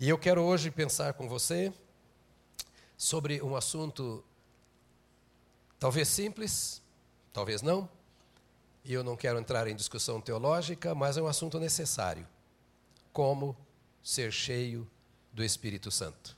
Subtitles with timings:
[0.00, 1.72] E eu quero hoje pensar com você
[2.96, 4.24] sobre um assunto
[5.76, 6.80] talvez simples,
[7.32, 7.90] talvez não,
[8.84, 12.24] e eu não quero entrar em discussão teológica, mas é um assunto necessário.
[13.12, 13.56] Como
[14.00, 14.88] ser cheio
[15.32, 16.36] do Espírito Santo.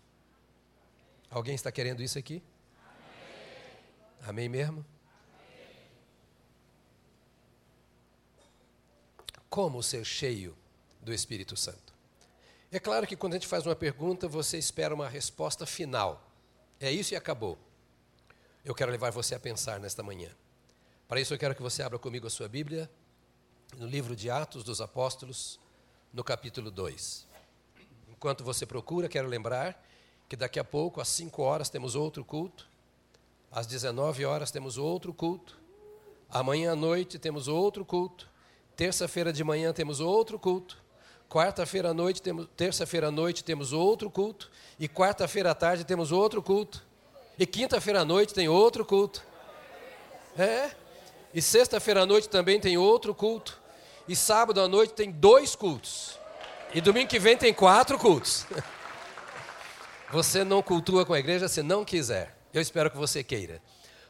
[1.31, 2.43] Alguém está querendo isso aqui?
[4.23, 4.87] Amém, Amém mesmo?
[5.35, 5.67] Amém.
[9.51, 10.57] Como ser cheio
[11.03, 12.00] do Espírito Santo?
[12.73, 16.31] É claro que quando a gente faz uma pergunta, você espera uma resposta final.
[16.79, 17.59] É isso e acabou.
[18.65, 20.31] Eu quero levar você a pensar nesta manhã.
[21.09, 22.89] Para isso, eu quero que você abra comigo a sua Bíblia,
[23.77, 25.59] no livro de Atos dos Apóstolos,
[26.13, 27.27] no capítulo 2.
[28.09, 29.85] Enquanto você procura, quero lembrar
[30.29, 32.69] que daqui a pouco, às 5 horas, temos outro culto,
[33.51, 35.59] às 19 horas, temos outro culto,
[36.29, 38.31] amanhã à noite, temos outro culto,
[38.77, 40.81] terça-feira de manhã, temos outro culto,
[41.31, 46.11] quarta-feira à noite, temos, terça-feira à noite, temos outro culto, e quarta-feira à tarde, temos
[46.11, 46.85] outro culto,
[47.39, 49.23] e quinta-feira à noite, tem outro culto.
[50.37, 50.73] É,
[51.33, 53.61] e sexta-feira à noite também tem outro culto.
[54.09, 56.19] E sábado à noite tem dois cultos.
[56.75, 58.45] E domingo que vem tem quatro cultos.
[60.13, 62.37] Você não cultua com a igreja se não quiser.
[62.53, 63.63] Eu espero que você queira.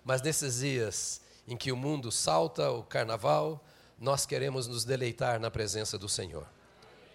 [0.03, 3.63] Mas nesses dias em que o mundo salta o carnaval,
[3.99, 6.47] nós queremos nos deleitar na presença do Senhor.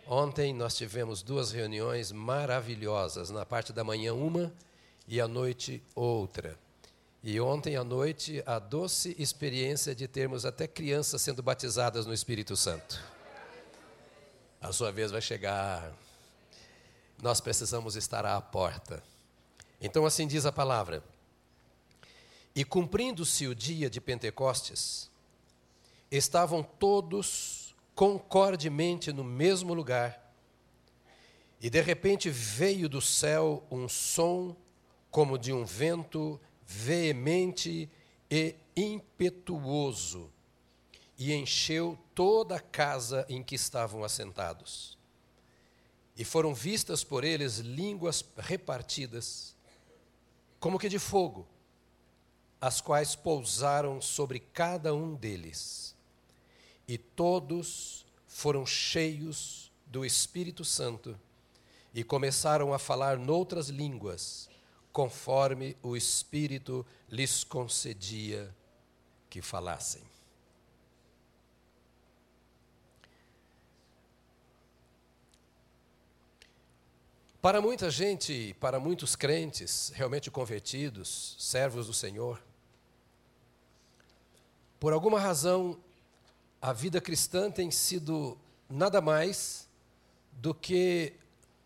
[0.07, 4.53] Ontem nós tivemos duas reuniões maravilhosas, na parte da manhã uma
[5.07, 6.55] e à noite outra.
[7.23, 12.55] E ontem à noite, a doce experiência de termos até crianças sendo batizadas no Espírito
[12.55, 13.03] Santo.
[14.61, 15.91] A sua vez vai chegar.
[17.19, 19.01] Nós precisamos estar à porta.
[19.81, 21.03] Então, assim diz a palavra.
[22.55, 25.09] E cumprindo-se o dia de Pentecostes,
[26.11, 27.64] estavam todos
[27.95, 30.21] concordemente no mesmo lugar.
[31.61, 34.55] E de repente veio do céu um som
[35.09, 37.89] como de um vento veemente
[38.29, 40.29] e impetuoso,
[41.17, 44.97] e encheu toda a casa em que estavam assentados.
[46.17, 49.55] E foram vistas por eles línguas repartidas,
[50.59, 51.47] como que de fogo,
[52.59, 55.94] as quais pousaram sobre cada um deles.
[56.87, 61.19] E todos foram cheios do Espírito Santo
[61.93, 64.49] e começaram a falar noutras línguas
[64.91, 68.53] conforme o Espírito lhes concedia
[69.29, 70.03] que falassem.
[77.41, 82.41] Para muita gente, para muitos crentes realmente convertidos, servos do Senhor,
[84.79, 85.79] por alguma razão,
[86.61, 88.37] a vida cristã tem sido
[88.69, 89.67] nada mais
[90.31, 91.13] do que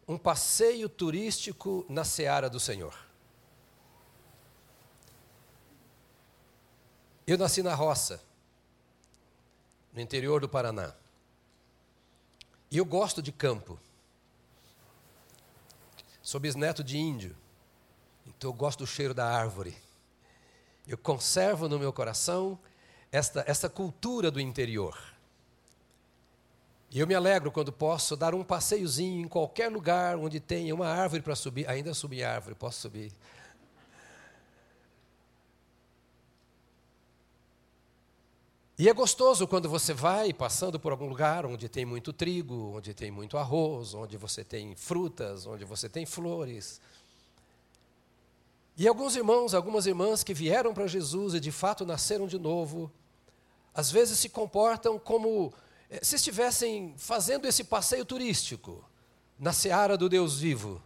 [0.07, 2.97] um passeio turístico na seara do Senhor.
[7.25, 8.19] Eu nasci na roça,
[9.93, 10.95] no interior do Paraná.
[12.71, 13.79] E eu gosto de campo.
[16.21, 17.35] Sou bisneto de índio,
[18.25, 19.77] então eu gosto do cheiro da árvore.
[20.87, 22.57] Eu conservo no meu coração
[23.11, 24.97] esta, esta cultura do interior.
[26.91, 30.87] E eu me alegro quando posso dar um passeiozinho em qualquer lugar onde tenha uma
[30.87, 31.69] árvore para subir.
[31.69, 33.11] Ainda subi árvore, posso subir.
[38.79, 42.93] E é gostoso quando você vai passando por algum lugar onde tem muito trigo, onde
[42.93, 46.79] tem muito arroz, onde você tem frutas, onde você tem flores.
[48.79, 52.89] E alguns irmãos, algumas irmãs que vieram para Jesus e de fato nasceram de novo,
[53.73, 55.53] às vezes se comportam como
[55.89, 58.81] eh, se estivessem fazendo esse passeio turístico
[59.37, 60.81] na seara do Deus vivo.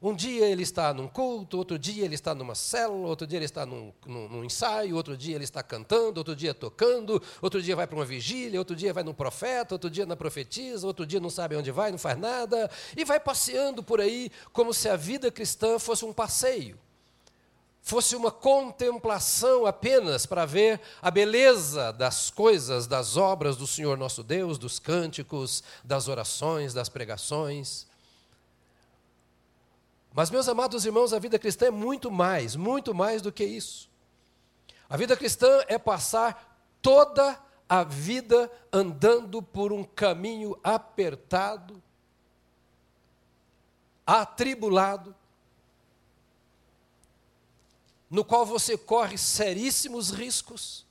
[0.00, 3.44] Um dia ele está num culto, outro dia ele está numa célula, outro dia ele
[3.44, 7.76] está num, num, num, ensaio, outro dia ele está cantando, outro dia tocando, outro dia
[7.76, 11.20] vai para uma vigília, outro dia vai num profeta, outro dia na profetisa, outro dia
[11.20, 14.96] não sabe onde vai, não faz nada, e vai passeando por aí como se a
[14.96, 16.78] vida cristã fosse um passeio,
[17.88, 24.22] fosse uma contemplação apenas para ver a beleza das coisas, das obras do Senhor nosso
[24.22, 27.86] Deus, dos cânticos, das orações, das pregações.
[30.12, 33.88] Mas, meus amados irmãos, a vida cristã é muito mais, muito mais do que isso.
[34.86, 41.82] A vida cristã é passar toda a vida andando por um caminho apertado,
[44.06, 45.16] atribulado,
[48.10, 50.86] no qual você corre seríssimos riscos,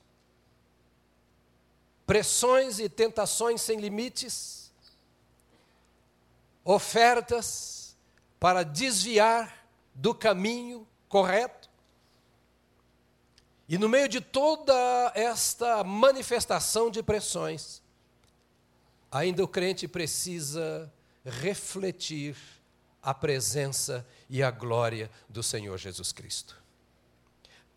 [2.05, 4.71] pressões e tentações sem limites,
[6.63, 7.95] ofertas,
[8.39, 11.69] para desviar do caminho correto.
[13.67, 17.81] E no meio de toda esta manifestação de pressões,
[19.11, 20.91] ainda o crente precisa
[21.25, 22.37] refletir
[23.01, 26.56] a presença e a glória do Senhor Jesus Cristo.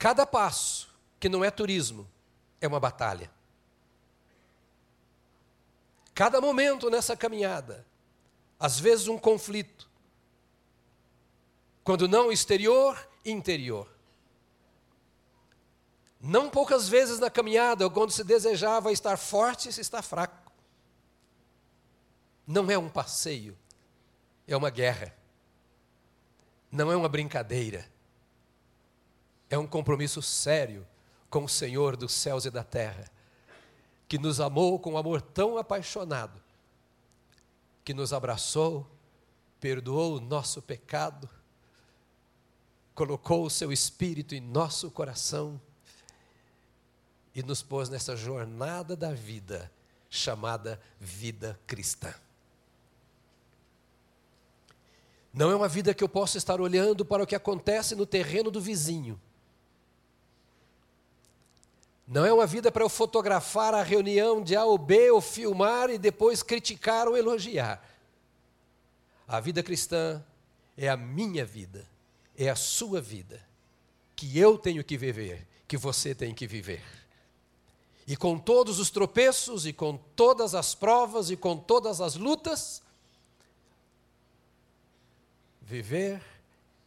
[0.01, 0.89] Cada passo,
[1.21, 2.09] que não é turismo,
[2.59, 3.31] é uma batalha.
[6.15, 7.87] Cada momento nessa caminhada,
[8.59, 9.91] às vezes um conflito.
[11.85, 13.95] Quando não exterior, interior.
[16.19, 20.51] Não poucas vezes na caminhada, quando se desejava estar forte, se está fraco.
[22.47, 23.55] Não é um passeio,
[24.49, 25.15] é uma guerra.
[26.73, 28.00] Não é uma brincadeira.
[29.51, 30.87] É um compromisso sério
[31.29, 33.05] com o Senhor dos céus e da terra,
[34.09, 36.41] que nos amou com um amor tão apaixonado,
[37.85, 38.87] que nos abraçou,
[39.61, 41.29] perdoou o nosso pecado,
[42.95, 45.61] colocou o seu espírito em nosso coração
[47.35, 49.71] e nos pôs nessa jornada da vida
[50.11, 52.13] chamada vida cristã.
[55.33, 58.51] Não é uma vida que eu possa estar olhando para o que acontece no terreno
[58.51, 59.21] do vizinho.
[62.11, 65.91] Não é uma vida para eu fotografar a reunião de A ou B, ou filmar
[65.91, 67.89] e depois criticar ou elogiar.
[69.29, 70.21] A vida cristã
[70.77, 71.89] é a minha vida,
[72.37, 73.41] é a sua vida,
[74.17, 76.83] que eu tenho que viver, que você tem que viver.
[78.09, 82.83] E com todos os tropeços, e com todas as provas, e com todas as lutas,
[85.63, 86.21] viver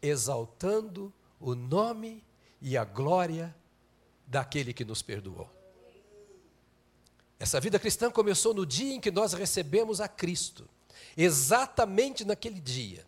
[0.01, 2.21] exaltando o nome
[2.61, 3.55] e a glória
[4.25, 5.49] daquele que nos perdoou.
[7.39, 10.67] Essa vida cristã começou no dia em que nós recebemos a Cristo,
[11.17, 13.05] exatamente naquele dia.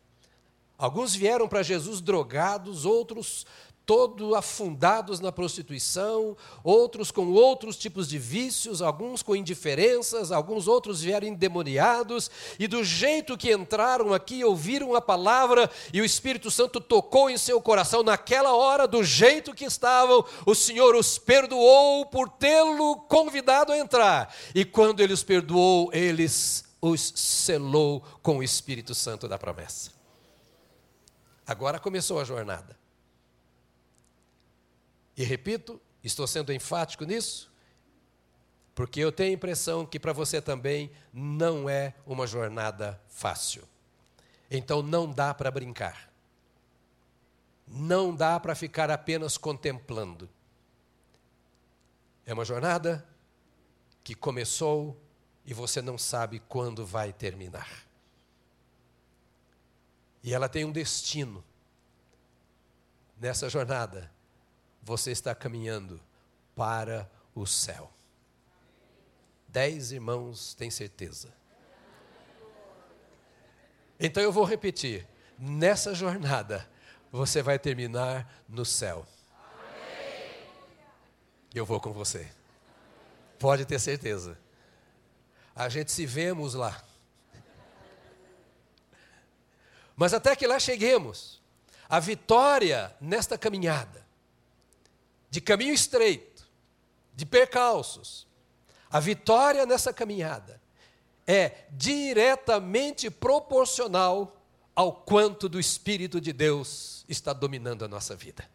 [0.78, 3.46] Alguns vieram para Jesus drogados, outros
[3.86, 11.02] todo afundados na prostituição, outros com outros tipos de vícios, alguns com indiferenças, alguns outros
[11.02, 16.82] vieram endemoniados, e do jeito que entraram aqui, ouviram a palavra e o Espírito Santo
[16.82, 22.30] tocou em seu coração naquela hora, do jeito que estavam, o Senhor os perdoou por
[22.30, 24.34] tê-lo convidado a entrar.
[24.54, 29.92] E quando ele os perdoou, eles os selou com o Espírito Santo da promessa.
[31.46, 32.85] Agora começou a jornada.
[35.18, 37.52] E repito, estou sendo enfático nisso,
[38.74, 43.68] porque eu tenho a impressão que para você também não é uma jornada fácil.
[44.52, 46.12] Então não dá para brincar.
[47.68, 50.30] Não dá para ficar apenas contemplando.
[52.26, 53.08] É uma jornada
[54.04, 55.00] que começou
[55.46, 57.86] e você não sabe quando vai terminar.
[60.24, 61.44] E ela tem um destino.
[63.18, 64.12] Nessa jornada,
[64.86, 66.00] você está caminhando
[66.56, 67.92] para o céu.
[69.48, 71.34] Dez irmãos têm certeza.
[74.00, 75.08] Então eu vou repetir:
[75.40, 76.70] nessa jornada,
[77.12, 79.08] você vai terminar no céu.
[81.54, 82.32] Eu vou com você.
[83.40, 84.38] Pode ter certeza.
[85.56, 86.84] A gente se vemos lá.
[89.96, 91.42] Mas até que lá cheguemos,
[91.88, 94.05] a vitória nesta caminhada
[95.36, 96.48] de caminho estreito,
[97.14, 98.26] de percalços.
[98.90, 100.62] A vitória nessa caminhada
[101.28, 104.42] é diretamente proporcional
[104.74, 108.50] ao quanto do Espírito de Deus está dominando a nossa vida.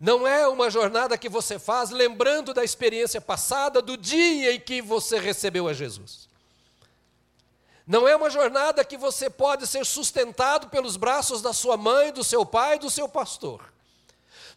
[0.00, 4.82] Não é uma jornada que você faz lembrando da experiência passada, do dia em que
[4.82, 6.28] você recebeu a Jesus.
[7.86, 12.24] Não é uma jornada que você pode ser sustentado pelos braços da sua mãe, do
[12.24, 13.70] seu pai, do seu pastor.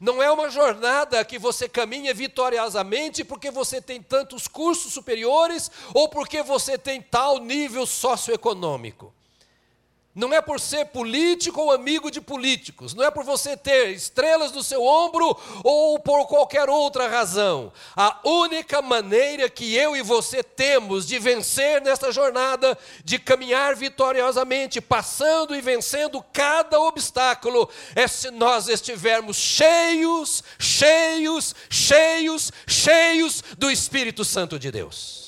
[0.03, 6.10] Não é uma jornada que você caminha vitoriosamente porque você tem tantos cursos superiores ou
[6.10, 9.13] porque você tem tal nível socioeconômico.
[10.15, 14.51] Não é por ser político ou amigo de políticos, não é por você ter estrelas
[14.51, 17.74] no seu ombro ou por qualquer outra razão.
[17.96, 24.79] A única maneira que eu e você temos de vencer nesta jornada, de caminhar vitoriosamente,
[24.79, 34.24] passando e vencendo cada obstáculo, é se nós estivermos cheios, cheios, cheios, cheios do Espírito
[34.24, 35.23] Santo de Deus.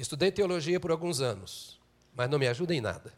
[0.00, 1.78] Estudei teologia por alguns anos,
[2.16, 3.12] mas não me ajuda em nada.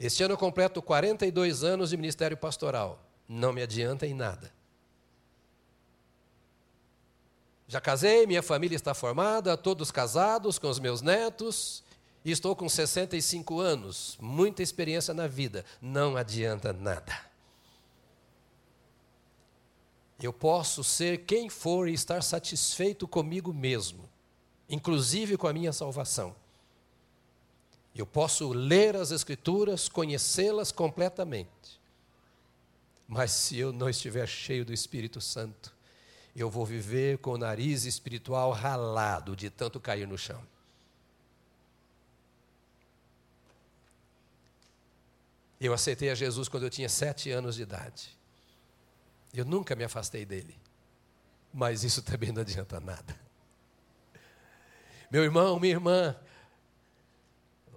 [0.00, 3.08] Este ano eu completo 42 anos de ministério pastoral.
[3.28, 4.52] Não me adianta em nada.
[7.68, 11.84] Já casei, minha família está formada, todos casados com os meus netos,
[12.24, 15.64] e estou com 65 anos, muita experiência na vida.
[15.80, 17.33] Não adianta nada.
[20.22, 24.08] Eu posso ser quem for e estar satisfeito comigo mesmo,
[24.68, 26.34] inclusive com a minha salvação.
[27.94, 31.80] Eu posso ler as Escrituras, conhecê-las completamente.
[33.06, 35.74] Mas se eu não estiver cheio do Espírito Santo,
[36.34, 40.42] eu vou viver com o nariz espiritual ralado de tanto cair no chão.
[45.60, 48.16] Eu aceitei a Jesus quando eu tinha sete anos de idade.
[49.34, 50.56] Eu nunca me afastei dele.
[51.52, 53.18] Mas isso também não adianta nada.
[55.10, 56.16] Meu irmão, minha irmã,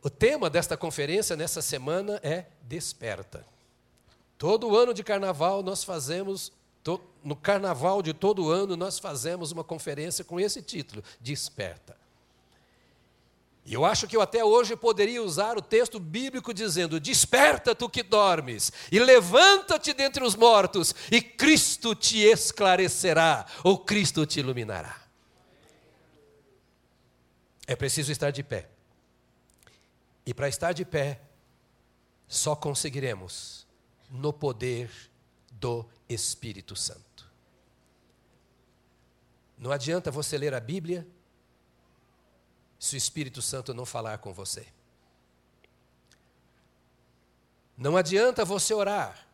[0.02, 3.46] o tema desta conferência nessa semana é Desperta.
[4.38, 6.52] Todo ano de carnaval nós fazemos
[7.24, 11.98] no carnaval de todo ano, nós fazemos uma conferência com esse título: Desperta.
[13.68, 17.90] E eu acho que eu até hoje poderia usar o texto bíblico dizendo: Desperta tu
[17.90, 24.98] que dormes, e levanta-te dentre os mortos, e Cristo te esclarecerá, ou Cristo te iluminará.
[27.68, 28.70] É preciso estar de pé.
[30.26, 31.20] E para estar de pé,
[32.26, 33.68] só conseguiremos
[34.10, 34.90] no poder
[35.52, 37.30] do Espírito Santo.
[39.58, 41.06] Não adianta você ler a Bíblia
[42.80, 44.68] se o Espírito Santo não falar com você.
[47.78, 49.28] Não adianta você orar,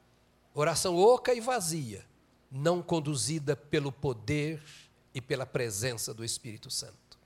[0.53, 2.05] oração oca e vazia,
[2.51, 4.61] não conduzida pelo poder
[5.13, 7.17] e pela presença do Espírito Santo.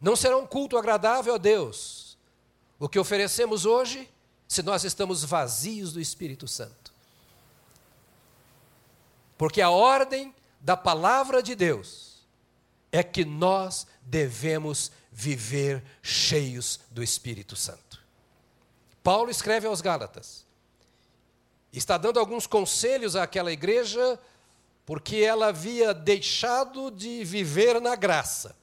[0.00, 2.16] Não será um culto agradável a Deus
[2.78, 4.10] o que oferecemos hoje
[4.48, 6.92] se nós estamos vazios do Espírito Santo.
[9.36, 12.09] Porque a ordem da palavra de Deus
[12.92, 18.00] é que nós devemos viver cheios do Espírito Santo.
[19.02, 20.44] Paulo escreve aos Gálatas,
[21.72, 24.18] está dando alguns conselhos àquela igreja,
[24.84, 28.56] porque ela havia deixado de viver na graça,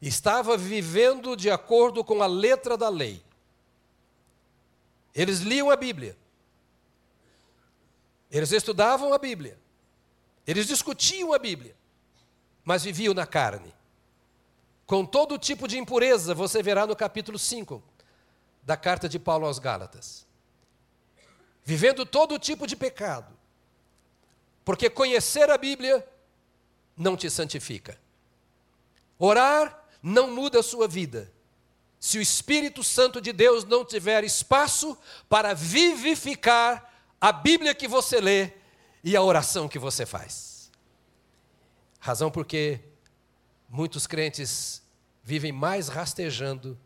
[0.00, 3.22] estava vivendo de acordo com a letra da lei.
[5.14, 6.16] Eles liam a Bíblia.
[8.30, 9.56] Eles estudavam a Bíblia.
[10.46, 11.76] Eles discutiam a Bíblia.
[12.64, 13.72] Mas viviam na carne.
[14.86, 17.82] Com todo tipo de impureza, você verá no capítulo 5
[18.62, 20.26] da carta de Paulo aos Gálatas.
[21.62, 23.32] Vivendo todo tipo de pecado.
[24.64, 26.06] Porque conhecer a Bíblia
[26.96, 27.98] não te santifica.
[29.18, 31.32] Orar não muda a sua vida
[32.04, 34.94] se o Espírito Santo de Deus não tiver espaço
[35.26, 38.52] para vivificar a Bíblia que você lê
[39.02, 40.53] e a oração que você faz.
[42.04, 42.80] Razão porque
[43.66, 44.82] muitos crentes
[45.22, 46.78] vivem mais rastejando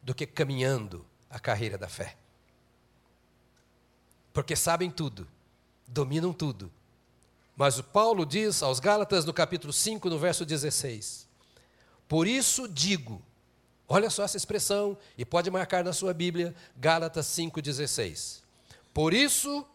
[0.00, 2.16] do que caminhando a carreira da fé.
[4.32, 5.26] Porque sabem tudo,
[5.84, 6.70] dominam tudo.
[7.56, 11.26] Mas o Paulo diz aos Gálatas no capítulo 5, no verso 16:
[12.06, 13.20] Por isso digo,
[13.88, 18.42] Olha só essa expressão, e pode marcar na sua Bíblia, Gálatas 5,16.
[18.94, 19.66] Por isso,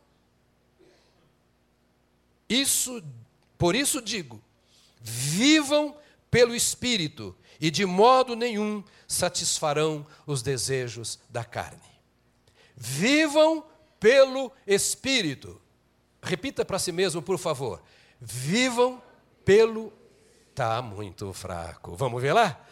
[2.48, 3.04] isso,
[3.58, 4.42] por isso digo,
[5.02, 5.96] vivam
[6.30, 11.82] pelo Espírito, e de modo nenhum satisfarão os desejos da carne.
[12.76, 13.66] Vivam
[14.00, 15.60] pelo Espírito.
[16.22, 17.82] Repita para si mesmo, por favor.
[18.20, 19.02] Vivam
[19.44, 19.94] pelo.
[20.50, 21.96] Está muito fraco.
[21.96, 22.67] Vamos ver lá?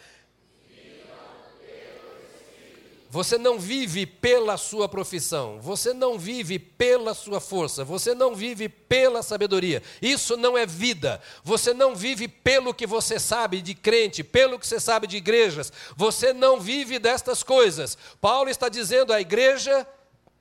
[3.16, 8.68] Você não vive pela sua profissão, você não vive pela sua força, você não vive
[8.68, 9.82] pela sabedoria.
[10.02, 11.18] Isso não é vida.
[11.42, 15.72] Você não vive pelo que você sabe de crente, pelo que você sabe de igrejas.
[15.96, 17.96] Você não vive destas coisas.
[18.20, 19.88] Paulo está dizendo à igreja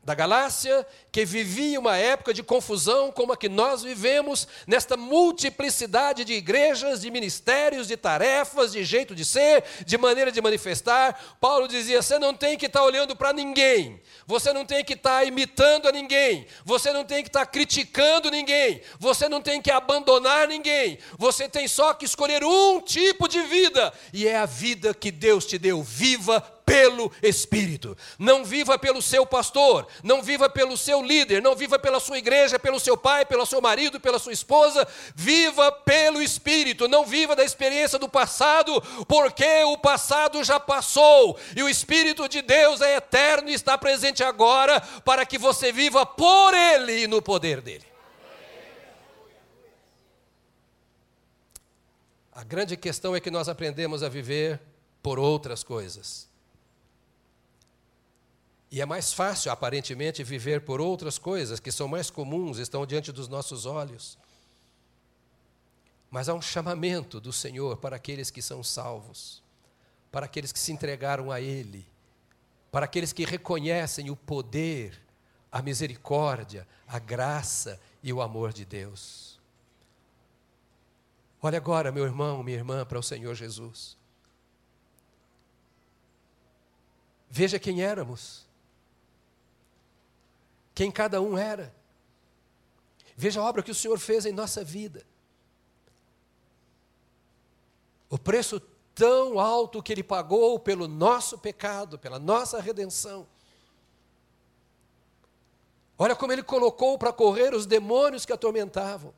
[0.06, 6.24] da Galácia, que vivia uma época de confusão como a que nós vivemos, nesta multiplicidade
[6.24, 11.38] de igrejas, de ministérios, de tarefas, de jeito de ser, de maneira de manifestar.
[11.42, 15.26] Paulo dizia: você não tem que estar olhando para ninguém, você não tem que estar
[15.26, 20.48] imitando a ninguém, você não tem que estar criticando ninguém, você não tem que abandonar
[20.48, 25.10] ninguém, você tem só que escolher um tipo de vida, e é a vida que
[25.10, 25.82] Deus te deu.
[25.82, 27.98] Viva pelo Espírito.
[28.20, 32.60] Não viva pelo seu pastor, não viva pelo seu líder, não viva pela sua igreja,
[32.60, 34.86] pelo seu pai, pelo seu marido, pela sua esposa.
[35.16, 36.90] Viva pelo Espírito.
[36.90, 42.42] Não viva da experiência do passado, porque o passado já passou e o Espírito de
[42.42, 47.22] Deus é eterno e está presente agora para que você viva por Ele e no
[47.22, 47.86] poder dele.
[52.34, 54.60] A grande questão é que nós aprendemos a viver
[55.02, 56.35] por outras coisas.
[58.76, 63.10] E é mais fácil, aparentemente, viver por outras coisas que são mais comuns, estão diante
[63.10, 64.18] dos nossos olhos.
[66.12, 69.42] Mas há um chamamento do Senhor para aqueles que são salvos,
[70.12, 71.88] para aqueles que se entregaram a Ele,
[72.70, 75.02] para aqueles que reconhecem o poder,
[75.50, 79.40] a misericórdia, a graça e o amor de Deus.
[81.42, 83.96] Olha agora, meu irmão, minha irmã, para o Senhor Jesus.
[87.30, 88.45] Veja quem éramos,
[90.76, 91.74] quem cada um era.
[93.16, 95.06] Veja a obra que o Senhor fez em nossa vida.
[98.10, 98.60] O preço
[98.94, 103.26] tão alto que Ele pagou pelo nosso pecado, pela nossa redenção.
[105.98, 109.14] Olha como Ele colocou para correr os demônios que atormentavam.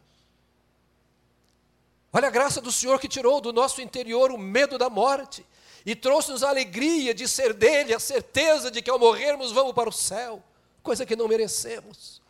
[2.13, 5.45] Olha a graça do Senhor que tirou do nosso interior o medo da morte
[5.85, 9.89] e trouxe-nos a alegria de ser dele, a certeza de que ao morrermos vamos para
[9.89, 10.43] o céu,
[10.87, 12.21] coisa que não merecemos.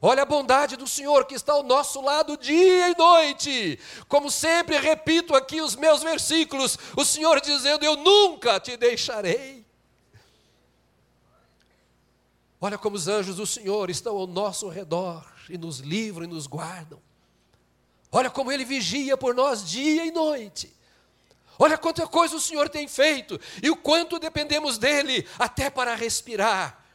[0.00, 3.78] Olha a bondade do Senhor que está ao nosso lado dia e noite.
[4.08, 9.66] Como sempre repito aqui os meus versículos, o Senhor dizendo: Eu nunca te deixarei.
[12.58, 16.46] Olha como os anjos do Senhor estão ao nosso redor e nos livram e nos
[16.46, 17.02] guardam.
[18.10, 20.74] Olha como Ele vigia por nós dia e noite.
[21.58, 26.85] Olha quanta coisa o Senhor tem feito e o quanto dependemos dEle até para respirar.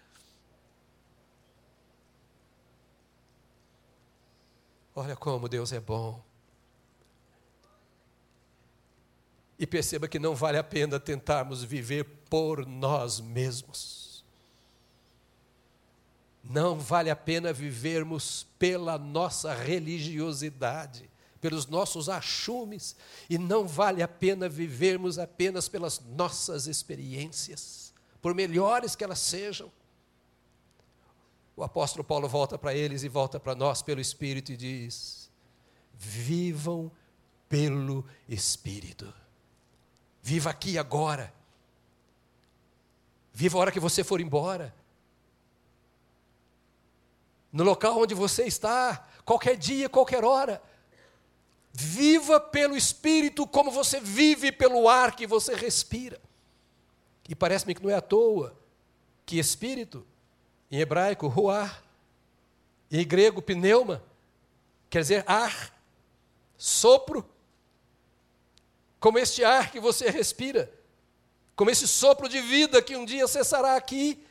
[4.95, 6.21] Olha como Deus é bom.
[9.57, 14.25] E perceba que não vale a pena tentarmos viver por nós mesmos.
[16.43, 22.95] Não vale a pena vivermos pela nossa religiosidade, pelos nossos achumes,
[23.29, 29.71] e não vale a pena vivermos apenas pelas nossas experiências, por melhores que elas sejam.
[31.61, 35.29] O apóstolo Paulo volta para eles e volta para nós pelo Espírito e diz:
[35.93, 36.91] vivam
[37.47, 39.13] pelo Espírito.
[40.23, 41.31] Viva aqui agora.
[43.31, 44.73] Viva a hora que você for embora.
[47.53, 50.59] No local onde você está, qualquer dia, qualquer hora.
[51.71, 56.19] Viva pelo Espírito como você vive pelo ar que você respira.
[57.29, 58.57] E parece-me que não é à toa
[59.27, 60.07] que Espírito
[60.71, 61.83] em hebraico, ruar,
[62.89, 64.01] em grego, pneuma,
[64.89, 65.77] quer dizer ar,
[66.57, 67.27] sopro,
[68.99, 70.71] como este ar que você respira,
[71.55, 74.23] como esse sopro de vida que um dia cessará aqui.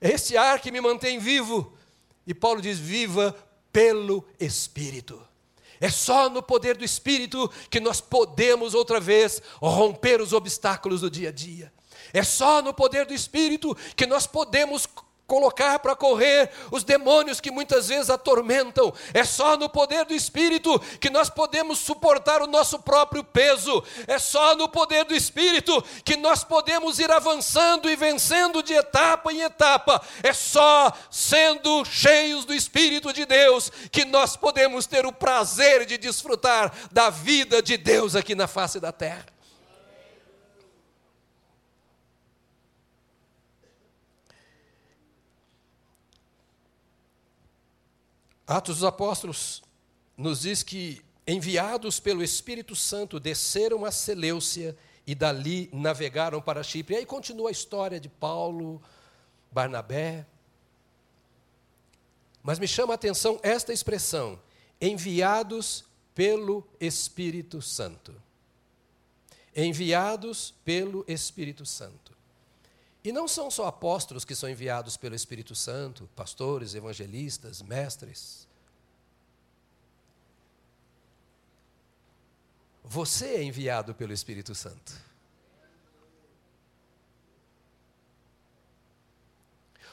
[0.00, 1.76] Esse ar que me mantém vivo.
[2.26, 3.36] E Paulo diz: viva
[3.72, 5.20] pelo Espírito.
[5.80, 11.10] É só no poder do Espírito que nós podemos outra vez romper os obstáculos do
[11.10, 11.72] dia a dia.
[12.12, 14.86] É só no poder do Espírito que nós podemos
[15.30, 18.92] colocar para correr os demônios que muitas vezes atormentam.
[19.14, 23.80] É só no poder do Espírito que nós podemos suportar o nosso próprio peso.
[24.08, 29.32] É só no poder do Espírito que nós podemos ir avançando e vencendo de etapa
[29.32, 30.02] em etapa.
[30.20, 35.96] É só sendo cheios do Espírito de Deus que nós podemos ter o prazer de
[35.96, 39.39] desfrutar da vida de Deus aqui na face da terra.
[48.50, 49.62] Atos dos Apóstolos
[50.16, 56.96] nos diz que, enviados pelo Espírito Santo, desceram a Seleucia e dali navegaram para Chipre.
[56.96, 58.82] E aí continua a história de Paulo,
[59.52, 60.26] Barnabé.
[62.42, 64.42] Mas me chama a atenção esta expressão:
[64.80, 68.12] enviados pelo Espírito Santo.
[69.54, 72.09] Enviados pelo Espírito Santo.
[73.02, 78.46] E não são só apóstolos que são enviados pelo Espírito Santo, pastores, evangelistas, mestres.
[82.84, 84.92] Você é enviado pelo Espírito Santo.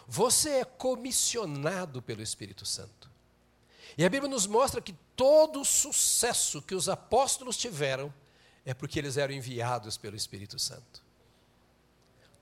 [0.08, 3.10] Você é comissionado pelo Espírito Santo.
[3.98, 8.13] E a Bíblia nos mostra que todo o sucesso que os apóstolos tiveram
[8.65, 11.07] é porque eles eram enviados pelo Espírito Santo.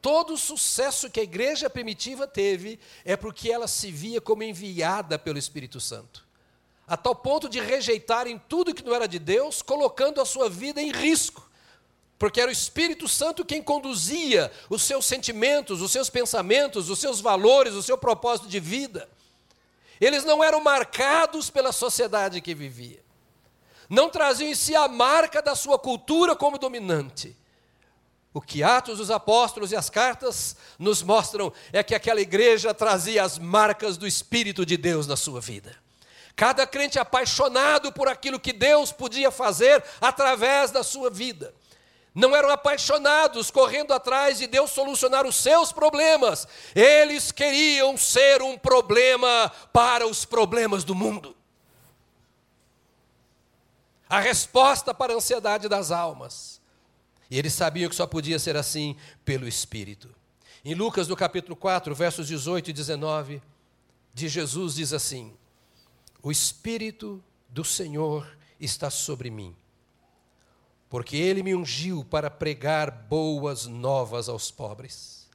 [0.06, 5.18] Todo o sucesso que a igreja primitiva teve é porque ela se via como enviada
[5.18, 6.24] pelo Espírito Santo.
[6.86, 10.80] A tal ponto de rejeitarem tudo que não era de Deus, colocando a sua vida
[10.80, 11.50] em risco.
[12.20, 17.20] Porque era o Espírito Santo quem conduzia os seus sentimentos, os seus pensamentos, os seus
[17.20, 19.10] valores, o seu propósito de vida.
[20.00, 23.04] Eles não eram marcados pela sociedade que vivia.
[23.90, 27.36] não traziam em si a marca da sua cultura como dominante.
[28.36, 33.24] O que Atos dos Apóstolos e as cartas nos mostram é que aquela igreja trazia
[33.24, 35.74] as marcas do Espírito de Deus na sua vida.
[36.36, 41.54] Cada crente apaixonado por aquilo que Deus podia fazer através da sua vida.
[42.14, 46.46] Não eram apaixonados correndo atrás de Deus solucionar os seus problemas.
[46.76, 51.34] Eles queriam ser um problema para os problemas do mundo.
[54.10, 56.55] A resposta para a ansiedade das almas.
[57.30, 60.10] E eles sabiam que só podia ser assim pelo Espírito.
[60.64, 63.42] Em Lucas, no capítulo 4, versos 18 e 19,
[64.14, 65.34] de Jesus diz assim:
[66.26, 68.28] o Espírito do Senhor
[68.60, 69.56] está sobre mim,
[70.90, 75.30] porque ele me ungiu para pregar boas novas aos pobres.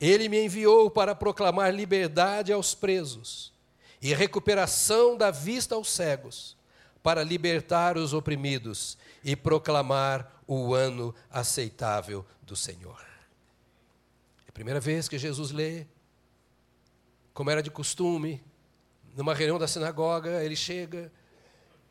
[0.00, 3.52] Ele me enviou para proclamar liberdade aos presos
[4.00, 6.56] e recuperação da vista aos cegos,
[7.02, 13.00] para libertar os oprimidos e proclamar o ano aceitável do Senhor.
[14.46, 15.86] É a primeira vez que Jesus lê,
[17.32, 18.42] como era de costume,
[19.16, 21.12] numa reunião da sinagoga, ele chega,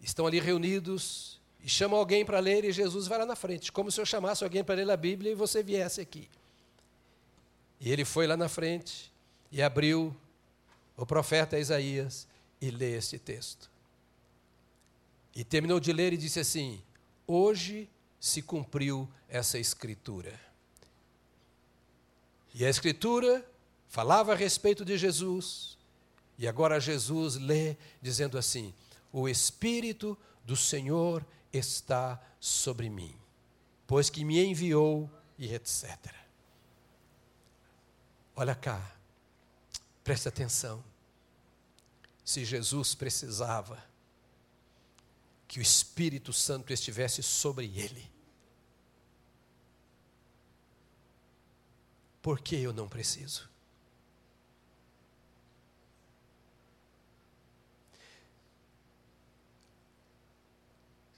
[0.01, 3.91] estão ali reunidos, e chama alguém para ler, e Jesus vai lá na frente, como
[3.91, 6.27] se eu chamasse alguém para ler a Bíblia e você viesse aqui.
[7.79, 9.11] E ele foi lá na frente
[9.51, 10.15] e abriu
[10.95, 12.27] o profeta Isaías
[12.59, 13.69] e lê este texto.
[15.35, 16.81] E terminou de ler e disse assim:
[17.25, 17.89] Hoje
[18.21, 20.39] se cumpriu essa escritura.
[22.53, 23.43] E a escritura
[23.88, 25.75] falava a respeito de Jesus,
[26.38, 28.75] e agora Jesus lê dizendo assim:
[29.12, 33.15] O Espírito do Senhor está sobre mim,
[33.88, 35.97] pois que me enviou e etc.
[38.36, 38.95] Olha cá,
[40.03, 40.84] preste atenção.
[42.23, 43.90] Se Jesus precisava
[45.51, 48.09] que o Espírito Santo estivesse sobre ele,
[52.21, 53.49] por que eu não preciso?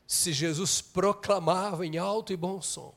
[0.07, 2.95] se Jesus proclamava em alto e bom som,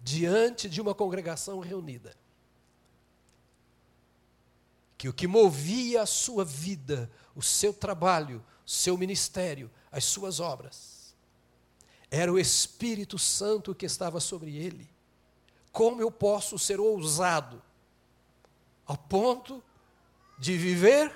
[0.00, 2.16] diante de uma congregação reunida,
[4.96, 11.16] que o que movia a sua vida, o seu trabalho, seu ministério, as suas obras,
[12.10, 14.86] era o Espírito Santo que estava sobre ele.
[15.72, 17.62] Como eu posso ser ousado
[18.84, 19.64] ao ponto
[20.38, 21.10] de viver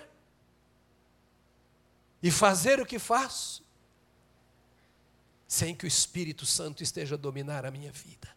[2.22, 3.62] e fazer o que faço
[5.46, 8.34] sem que o Espírito Santo esteja a dominar a minha vida?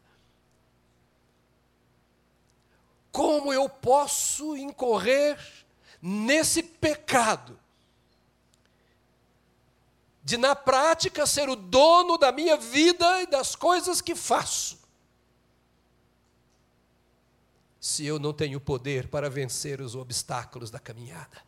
[3.13, 5.39] Como eu posso incorrer
[6.01, 7.58] nesse pecado
[10.25, 14.79] de, na prática, ser o dono da minha vida e das coisas que faço?
[17.79, 21.45] Se eu não tenho poder para vencer os obstáculos da caminhada.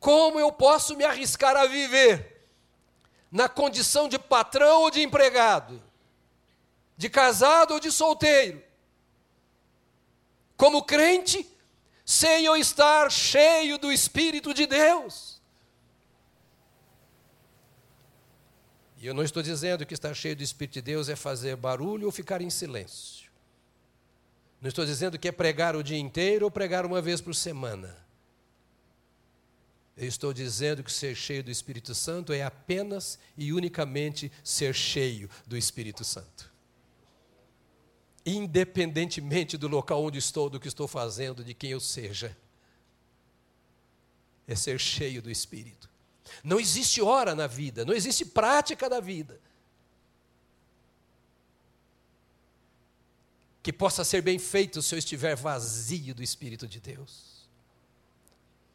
[0.00, 2.48] Como eu posso me arriscar a viver
[3.30, 5.82] na condição de patrão ou de empregado,
[6.96, 8.64] de casado ou de solteiro,
[10.56, 11.46] como crente,
[12.02, 15.37] sem eu estar cheio do Espírito de Deus.
[18.98, 22.06] E eu não estou dizendo que estar cheio do Espírito de Deus é fazer barulho
[22.06, 23.30] ou ficar em silêncio.
[24.60, 27.96] Não estou dizendo que é pregar o dia inteiro ou pregar uma vez por semana.
[29.96, 35.30] Eu estou dizendo que ser cheio do Espírito Santo é apenas e unicamente ser cheio
[35.46, 36.52] do Espírito Santo.
[38.26, 42.36] Independentemente do local onde estou, do que estou fazendo, de quem eu seja.
[44.46, 45.88] É ser cheio do Espírito.
[46.42, 49.40] Não existe hora na vida, não existe prática da vida
[53.68, 57.46] que possa ser bem feito se eu estiver vazio do Espírito de Deus.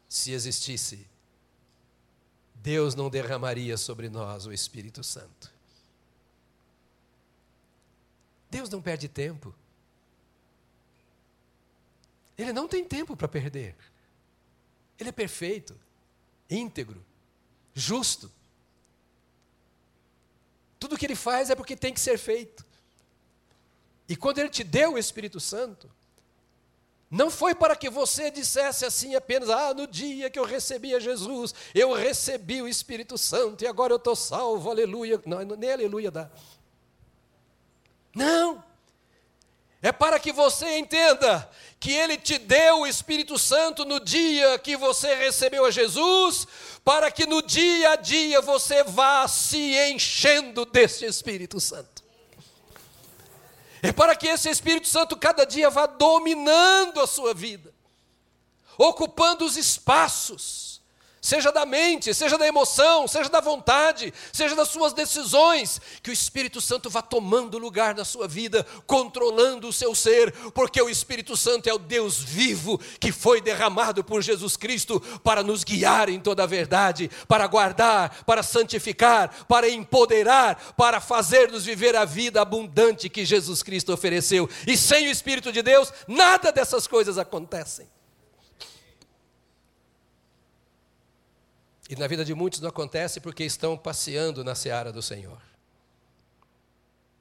[0.08, 1.04] Se existisse,
[2.54, 5.52] Deus não derramaria sobre nós o Espírito Santo.
[8.48, 9.52] Deus não perde tempo.
[12.38, 13.74] Ele não tem tempo para perder.
[14.96, 15.76] Ele é perfeito,
[16.48, 17.04] íntegro,
[17.74, 18.30] justo.
[20.78, 22.64] Tudo que ele faz é porque tem que ser feito.
[24.08, 25.90] E quando ele te deu o Espírito Santo,
[27.10, 31.00] não foi para que você dissesse assim apenas, ah, no dia que eu recebi a
[31.00, 35.20] Jesus, eu recebi o Espírito Santo e agora eu estou salvo, aleluia.
[35.24, 36.30] Não, nem aleluia dá.
[38.14, 38.62] Não.
[39.84, 41.46] É para que você entenda
[41.78, 46.48] que Ele te deu o Espírito Santo no dia que você recebeu a Jesus,
[46.82, 52.02] para que no dia a dia você vá se enchendo desse Espírito Santo.
[53.82, 57.70] É para que esse Espírito Santo cada dia vá dominando a sua vida,
[58.78, 60.63] ocupando os espaços
[61.24, 66.12] seja da mente, seja da emoção, seja da vontade, seja das suas decisões, que o
[66.12, 71.34] Espírito Santo vá tomando lugar na sua vida, controlando o seu ser, porque o Espírito
[71.34, 76.20] Santo é o Deus vivo que foi derramado por Jesus Cristo para nos guiar em
[76.20, 83.08] toda a verdade, para guardar, para santificar, para empoderar, para fazer-nos viver a vida abundante
[83.08, 84.46] que Jesus Cristo ofereceu.
[84.66, 87.93] E sem o Espírito de Deus, nada dessas coisas acontecem.
[91.94, 95.40] E na vida de muitos não acontece porque estão passeando na seara do Senhor.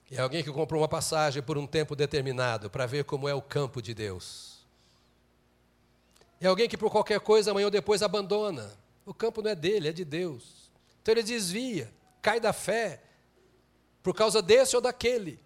[0.10, 3.42] É alguém que comprou uma passagem por um tempo determinado para ver como é o
[3.42, 4.66] campo de Deus.
[6.42, 8.76] É alguém que por qualquer coisa amanhã ou depois abandona.
[9.06, 10.72] O campo não é dele, é de Deus.
[11.04, 13.00] Então ele desvia, cai da fé
[14.02, 15.40] por causa desse ou daquele.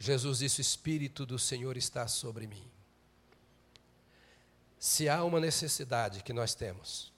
[0.00, 2.64] Jesus disse: O Espírito do Senhor está sobre mim.
[4.78, 7.12] Se há uma necessidade que nós temos,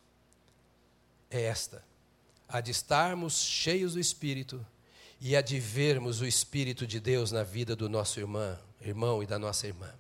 [1.31, 1.85] é esta:
[2.49, 4.67] a de estarmos cheios do Espírito
[5.21, 9.27] e a de vermos o Espírito de Deus na vida do nosso irmão, irmão e
[9.27, 9.95] da nossa irmã.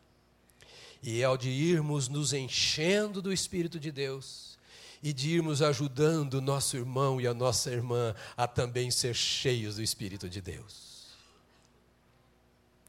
[1.00, 4.58] E ao de irmos nos enchendo do Espírito de Deus
[5.00, 9.76] e de irmos ajudando o nosso irmão e a nossa irmã a também ser cheios
[9.76, 10.91] do Espírito de Deus.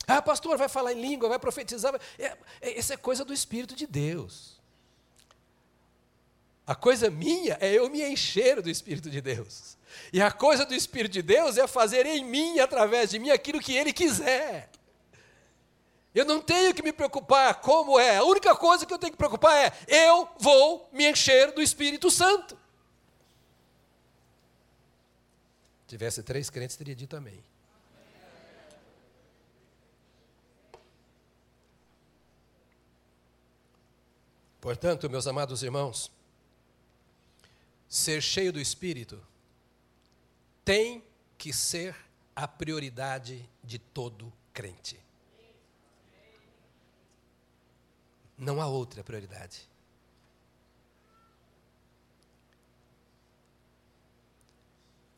[0.08, 1.96] Ah, pastor, vai falar em língua, vai profetizar.
[2.20, 4.62] É, é, essa é coisa do Espírito de Deus.
[6.66, 9.78] A coisa minha é eu me encher do Espírito de Deus.
[10.12, 13.60] E a coisa do Espírito de Deus é fazer em mim, através de mim, aquilo
[13.60, 14.70] que Ele quiser.
[16.14, 18.18] Eu não tenho que me preocupar como é.
[18.18, 22.12] A única coisa que eu tenho que preocupar é: eu vou me encher do Espírito
[22.12, 22.58] Santo.
[25.82, 27.44] Se tivesse três crentes, teria dito amém.
[34.64, 36.10] Portanto, meus amados irmãos,
[37.86, 39.22] ser cheio do Espírito
[40.64, 41.04] tem
[41.38, 41.94] que ser
[42.34, 44.98] a prioridade de todo crente.
[48.38, 49.68] Não há outra prioridade.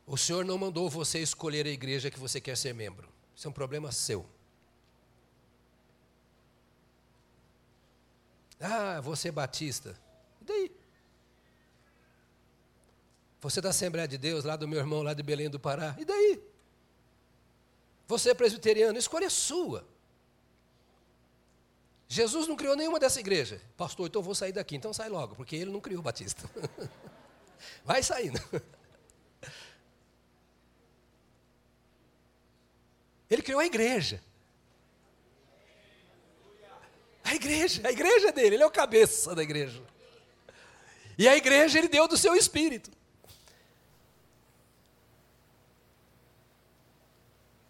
[0.08, 3.08] O Senhor não mandou você escolher a igreja que você quer ser membro.
[3.36, 4.26] Isso é um problema seu.
[8.60, 10.00] Ah, você é batista.
[10.42, 10.72] E daí?
[13.42, 15.96] Você é da Assembleia de Deus, lá do meu irmão, lá de Belém do Pará.
[16.00, 16.42] E daí?
[18.08, 19.88] Você é presbiteriano, escolha sua.
[22.08, 23.62] Jesus não criou nenhuma dessa igreja.
[23.76, 24.76] Pastor, então eu vou sair daqui.
[24.76, 26.50] Então sai logo, porque ele não criou batista.
[27.84, 28.40] Vai saindo.
[33.30, 34.24] Ele criou a igreja.
[37.24, 39.82] A igreja, a igreja dele, ele é o cabeça da igreja.
[41.18, 42.92] E a igreja ele deu do seu espírito.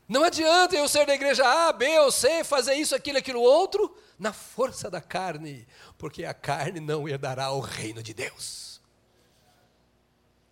[0.08, 3.96] Não adianta eu ser da igreja A, B ou C, fazer isso, aquilo, aquilo outro,
[4.20, 8.80] na força da carne, porque a carne não herdará o reino de Deus.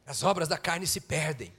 [0.05, 1.53] As obras da carne se perdem.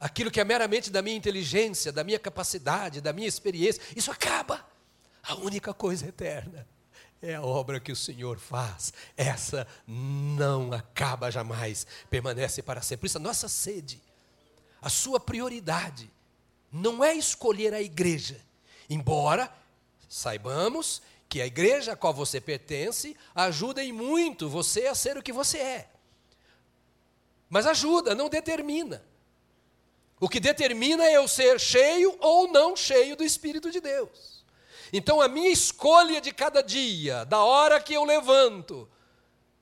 [0.00, 4.73] Aquilo que é meramente da minha inteligência, da minha capacidade, da minha experiência, isso acaba.
[5.26, 6.66] A única coisa eterna
[7.22, 8.92] é a obra que o Senhor faz.
[9.16, 13.06] Essa não acaba jamais, permanece para sempre.
[13.06, 14.02] Isso, a nossa sede,
[14.82, 16.10] a sua prioridade,
[16.70, 18.40] não é escolher a igreja,
[18.90, 19.50] embora
[20.08, 25.22] saibamos que a igreja a qual você pertence ajuda em muito você a ser o
[25.22, 25.90] que você é.
[27.48, 29.02] Mas ajuda, não determina.
[30.20, 34.33] O que determina é eu ser cheio ou não cheio do Espírito de Deus.
[34.96, 38.88] Então a minha escolha de cada dia, da hora que eu levanto,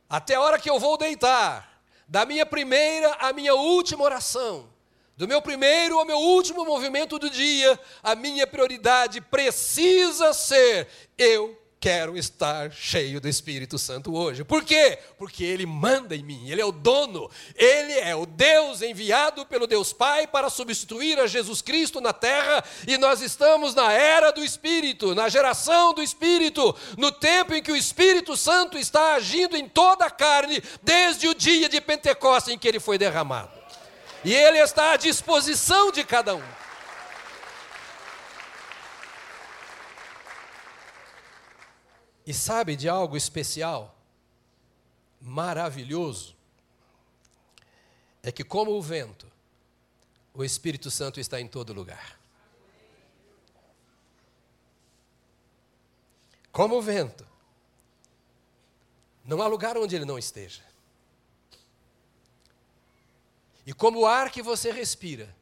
[0.06, 4.68] até a hora que eu vou deitar, da minha primeira à minha última oração,
[5.16, 11.58] do meu primeiro ao meu último movimento do dia, a minha prioridade precisa ser: eu
[11.82, 14.44] quero estar cheio do Espírito Santo hoje.
[14.44, 14.96] Por quê?
[15.18, 19.66] Porque Ele manda em mim, Ele é o dono, Ele é o Deus enviado pelo
[19.66, 24.44] Deus Pai para substituir a Jesus Cristo na terra, e nós estamos na era do
[24.44, 29.68] Espírito, na geração do Espírito, no tempo em que o Espírito Santo está agindo em
[29.68, 33.50] toda a carne, desde o dia de Pentecostes em que ele foi derramado.
[34.24, 36.61] E Ele está à disposição de cada um.
[42.26, 43.98] E sabe de algo especial,
[45.20, 46.36] maravilhoso?
[48.22, 49.26] É que, como o vento,
[50.32, 52.18] o Espírito Santo está em todo lugar.
[56.52, 57.26] Como o vento,
[59.24, 60.62] não há lugar onde ele não esteja.
[63.66, 65.34] E como o ar que você respira,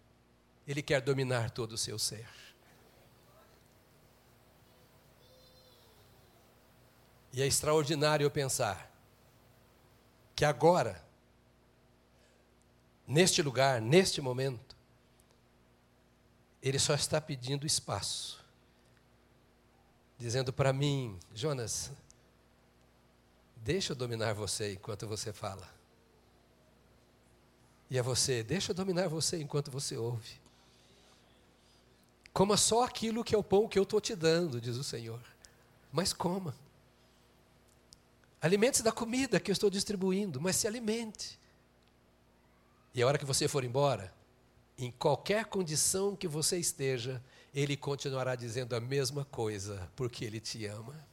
[0.69, 2.29] ele quer dominar todo o seu ser.
[7.33, 8.90] E é extraordinário pensar
[10.35, 11.05] que agora,
[13.07, 14.77] neste lugar, neste momento,
[16.62, 18.45] ele só está pedindo espaço,
[20.19, 21.90] dizendo para mim, Jonas,
[23.57, 25.69] deixa eu dominar você enquanto você fala.
[27.88, 30.40] E a você, deixa eu dominar você enquanto você ouve.
[32.33, 35.21] Coma só aquilo que é o pão que eu estou te dando, diz o Senhor.
[35.93, 36.55] Mas coma.
[38.40, 41.38] Alimente-se da comida que eu estou distribuindo, mas se alimente.
[42.94, 44.12] E a hora que você for embora,
[44.79, 47.22] em qualquer condição que você esteja,
[47.55, 51.07] Ele continuará dizendo a mesma coisa, porque Ele te ama.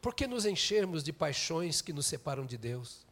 [0.00, 3.06] Por que nos enchermos de paixões que nos separam de Deus?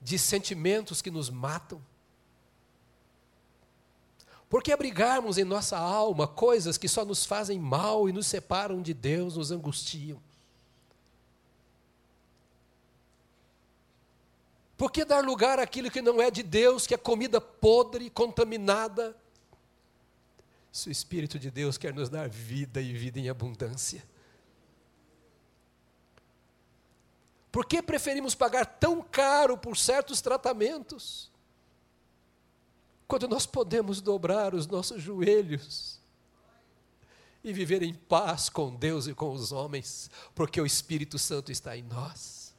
[0.00, 1.80] De sentimentos que nos matam?
[4.48, 8.80] Por que abrigarmos em nossa alma coisas que só nos fazem mal e nos separam
[8.80, 10.20] de Deus, nos angustiam?
[14.76, 19.16] Por que dar lugar àquilo que não é de Deus, que é comida podre, contaminada?
[20.70, 24.04] Se o Espírito de Deus quer nos dar vida e vida em abundância.
[27.50, 31.32] Por que preferimos pagar tão caro por certos tratamentos?
[33.06, 36.00] Quando nós podemos dobrar os nossos joelhos
[37.42, 41.76] e viver em paz com Deus e com os homens, porque o Espírito Santo está
[41.76, 42.52] em nós.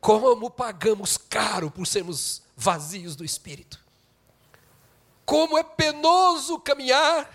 [0.00, 3.80] Como pagamos caro por sermos vazios do Espírito.
[5.24, 7.28] Como é penoso caminhar,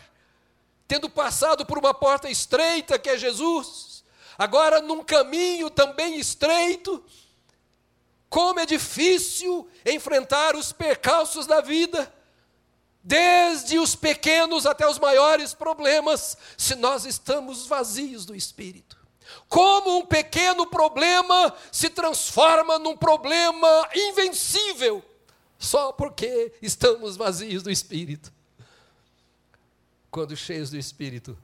[0.88, 4.04] tendo passado por uma porta estreita que é Jesus,
[4.38, 7.04] agora num caminho também estreito.
[8.30, 12.14] Como é difícil enfrentar os percalços da vida
[13.08, 18.98] desde os pequenos até os maiores problemas, se nós estamos vazios do Espírito.
[19.48, 25.02] Como um pequeno problema se transforma num problema invencível,
[25.58, 28.34] só porque estamos vazios do Espírito.
[30.12, 31.38] Quando cheios do Espírito,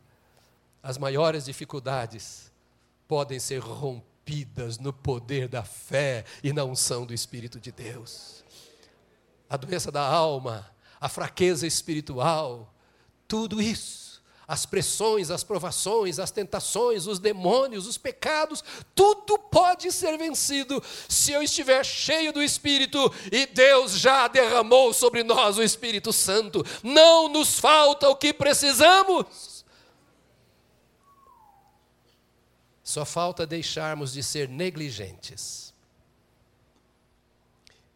[0.81, 2.51] as maiores dificuldades
[3.07, 8.43] podem ser rompidas no poder da fé e na unção do Espírito de Deus.
[9.49, 12.73] A doença da alma, a fraqueza espiritual,
[13.27, 18.63] tudo isso, as pressões, as provações, as tentações, os demônios, os pecados,
[18.95, 25.23] tudo pode ser vencido se eu estiver cheio do Espírito e Deus já derramou sobre
[25.23, 26.63] nós o Espírito Santo.
[26.81, 29.65] Não nos falta o que precisamos.
[32.81, 35.73] Só falta deixarmos de ser negligentes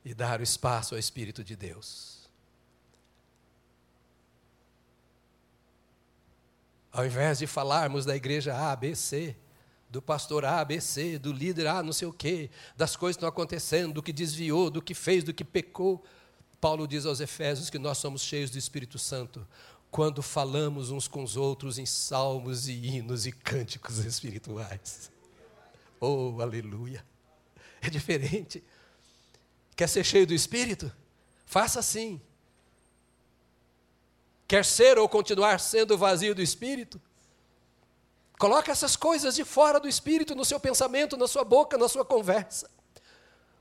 [0.04, 2.17] e dar o espaço ao Espírito de Deus.
[6.98, 9.36] Ao invés de falarmos da igreja A, B, C,
[9.88, 13.20] do pastor A, B, C, do líder A, não sei o quê, das coisas que
[13.20, 16.04] estão acontecendo, do que desviou, do que fez, do que pecou,
[16.60, 19.48] Paulo diz aos Efésios que nós somos cheios do Espírito Santo
[19.92, 25.12] quando falamos uns com os outros em salmos e hinos e cânticos espirituais.
[26.00, 27.06] Oh, aleluia!
[27.80, 28.64] É diferente.
[29.76, 30.92] Quer ser cheio do Espírito?
[31.46, 32.20] Faça assim.
[34.48, 37.02] Quer ser ou continuar sendo vazio do espírito?
[38.40, 42.06] Coloque essas coisas de fora do espírito no seu pensamento, na sua boca, na sua
[42.06, 42.70] conversa.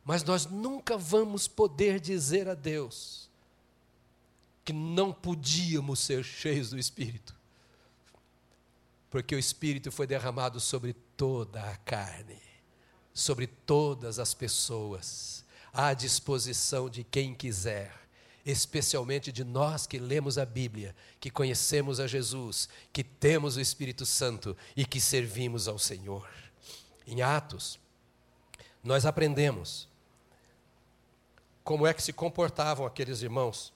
[0.05, 3.29] Mas nós nunca vamos poder dizer a Deus
[4.65, 7.35] que não podíamos ser cheios do espírito.
[9.11, 12.41] Porque o espírito foi derramado sobre toda a carne,
[13.13, 18.06] sobre todas as pessoas, à disposição de quem quiser
[18.47, 24.07] especialmente de nós que lemos a Bíblia, que conhecemos a Jesus, que temos o Espírito
[24.07, 26.29] Santo e que servimos ao Senhor.
[27.05, 27.77] Em Atos,
[28.85, 29.89] nós aprendemos
[31.65, 33.73] como é que se comportavam aqueles irmãos,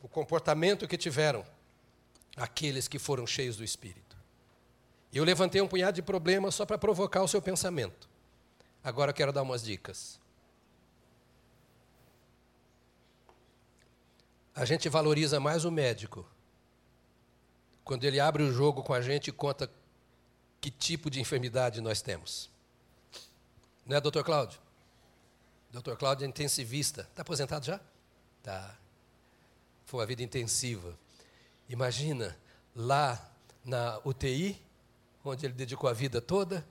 [0.00, 1.44] o comportamento que tiveram
[2.36, 4.16] aqueles que foram cheios do Espírito.
[5.12, 8.08] Eu levantei um punhado de problemas só para provocar o seu pensamento.
[8.84, 10.20] Agora eu quero dar umas dicas.
[14.56, 16.26] A gente valoriza mais o médico
[17.84, 19.70] quando ele abre o jogo com a gente e conta
[20.62, 22.50] que tipo de enfermidade nós temos.
[23.84, 24.58] Não é, doutor Cláudio?
[25.70, 27.02] Doutor Cláudio é intensivista.
[27.02, 27.78] Está aposentado já?
[28.42, 28.76] Tá.
[29.84, 30.98] Foi uma vida intensiva.
[31.68, 32.34] Imagina
[32.74, 33.30] lá
[33.62, 34.60] na UTI,
[35.22, 36.66] onde ele dedicou a vida toda.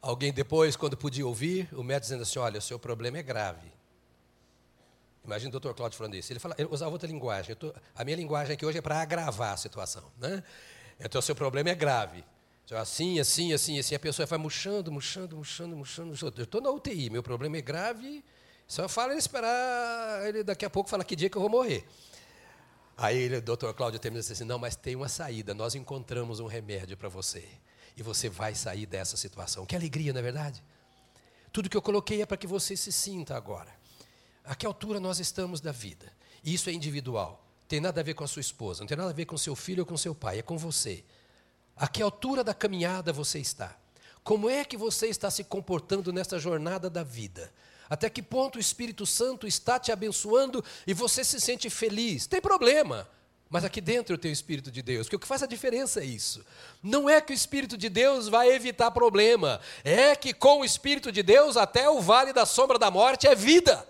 [0.00, 3.81] Alguém depois, quando podia ouvir, o médico dizendo assim: Olha, o seu problema é grave.
[5.24, 6.32] Imagina o doutor Cláudio falando isso.
[6.32, 7.54] Ele, fala, ele usava outra linguagem.
[7.54, 10.04] Tô, a minha linguagem aqui hoje é para agravar a situação.
[10.18, 10.42] Né?
[10.98, 12.24] Então, o seu problema é grave.
[12.64, 13.94] Então, assim, assim, assim, assim.
[13.94, 16.34] A pessoa vai murchando, murchando, murchando, murchando.
[16.36, 18.24] Eu estou na UTI, meu problema é grave.
[18.66, 21.86] Só fala ele esperar, ele daqui a pouco fala que dia que eu vou morrer.
[22.96, 26.46] Aí ele, o doutor Cláudio termina assim, não, mas tem uma saída, nós encontramos um
[26.46, 27.46] remédio para você.
[27.96, 29.66] E você vai sair dessa situação.
[29.66, 30.62] Que alegria, não é verdade?
[31.52, 33.81] Tudo que eu coloquei é para que você se sinta agora.
[34.44, 36.12] A que altura nós estamos da vida?
[36.42, 37.44] E isso é individual.
[37.68, 39.56] Tem nada a ver com a sua esposa, não tem nada a ver com seu
[39.56, 41.04] filho ou com seu pai, é com você.
[41.76, 43.76] A que altura da caminhada você está?
[44.22, 47.52] Como é que você está se comportando nessa jornada da vida?
[47.88, 52.26] Até que ponto o Espírito Santo está te abençoando e você se sente feliz?
[52.26, 53.08] Tem problema,
[53.50, 56.04] mas aqui dentro tem o Espírito de Deus, porque o que faz a diferença é
[56.04, 56.44] isso.
[56.82, 61.12] Não é que o Espírito de Deus vai evitar problema, é que com o Espírito
[61.12, 63.86] de Deus até o vale da sombra da morte é vida.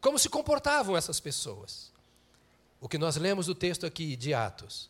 [0.00, 1.92] Como se comportavam essas pessoas?
[2.80, 4.88] O que nós lemos do texto aqui de Atos,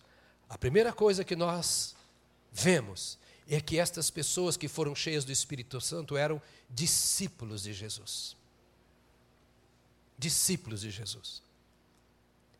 [0.48, 1.94] a primeira coisa que nós
[2.52, 8.36] vemos é que estas pessoas que foram cheias do Espírito Santo eram discípulos de Jesus.
[10.16, 11.42] Discípulos de Jesus.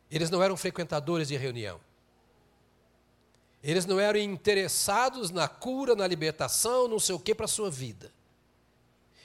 [0.09, 1.79] Eles não eram frequentadores de reunião.
[3.63, 7.69] Eles não eram interessados na cura, na libertação, não sei o que para a sua
[7.69, 8.11] vida.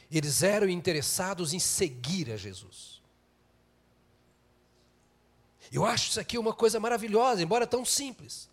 [0.09, 3.03] Eles eram interessados em seguir a Jesus.
[5.73, 8.49] Eu acho isso aqui uma coisa maravilhosa, embora tão simples.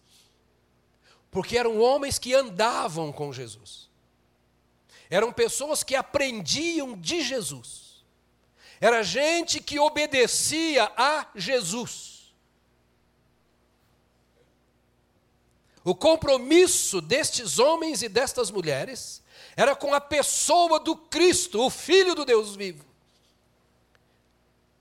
[1.30, 3.90] Porque eram homens que andavam com Jesus.
[5.10, 8.04] Eram pessoas que aprendiam de Jesus.
[8.80, 12.34] Era gente que obedecia a Jesus.
[15.84, 19.22] O compromisso destes homens e destas mulheres
[19.56, 22.93] era com a pessoa do Cristo, o Filho do Deus vivo.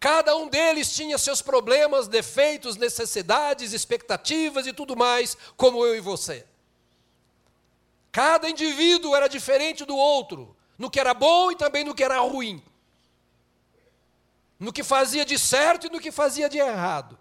[0.03, 6.01] Cada um deles tinha seus problemas, defeitos, necessidades, expectativas e tudo mais, como eu e
[6.01, 6.45] você.
[8.11, 12.19] Cada indivíduo era diferente do outro, no que era bom e também no que era
[12.19, 12.61] ruim.
[14.59, 17.17] No que fazia de certo e no que fazia de errado.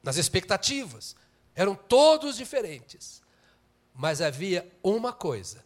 [0.00, 1.16] Nas expectativas.
[1.56, 3.20] Eram todos diferentes.
[3.92, 5.64] Mas havia uma coisa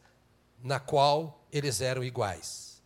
[0.64, 2.80] na qual eles eram iguais.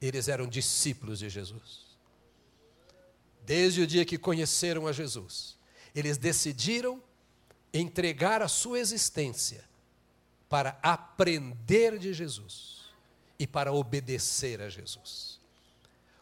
[0.00, 1.85] Eles eram discípulos de Jesus
[3.46, 5.56] desde o dia que conheceram a Jesus,
[5.94, 7.00] eles decidiram
[7.72, 9.64] entregar a sua existência
[10.48, 12.80] para aprender de Jesus
[13.38, 15.38] e para obedecer a Jesus.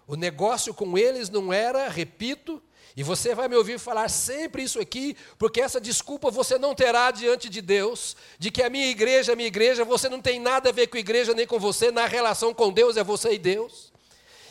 [0.07, 2.63] O negócio com eles não era, repito,
[2.97, 7.11] e você vai me ouvir falar sempre isso aqui, porque essa desculpa você não terá
[7.11, 10.69] diante de Deus, de que a minha igreja, a minha igreja, você não tem nada
[10.69, 13.39] a ver com a igreja nem com você, na relação com Deus é você e
[13.39, 13.94] Deus.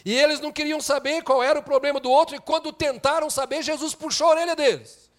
[0.05, 3.63] E eles não queriam saber qual era o problema do outro, e quando tentaram saber,
[3.63, 5.09] Jesus puxou a orelha deles.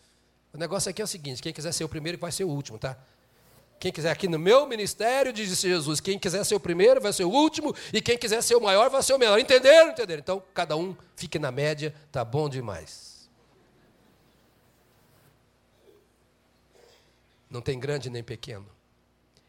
[0.52, 2.78] O negócio aqui é o seguinte: quem quiser ser o primeiro vai ser o último,
[2.78, 2.96] tá?
[3.80, 7.24] Quem quiser aqui no meu ministério, diz Jesus, quem quiser ser o primeiro vai ser
[7.24, 9.38] o último, e quem quiser ser o maior vai ser o menor.
[9.38, 9.90] Entenderam?
[9.90, 10.20] Entenderam?
[10.20, 13.28] Então, cada um fique na média, tá bom demais.
[17.50, 18.66] Não tem grande nem pequeno.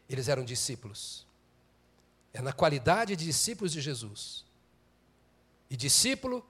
[0.08, 1.26] Eles eram discípulos.
[2.32, 4.45] É na qualidade de discípulos de Jesus
[5.68, 6.44] e discípulo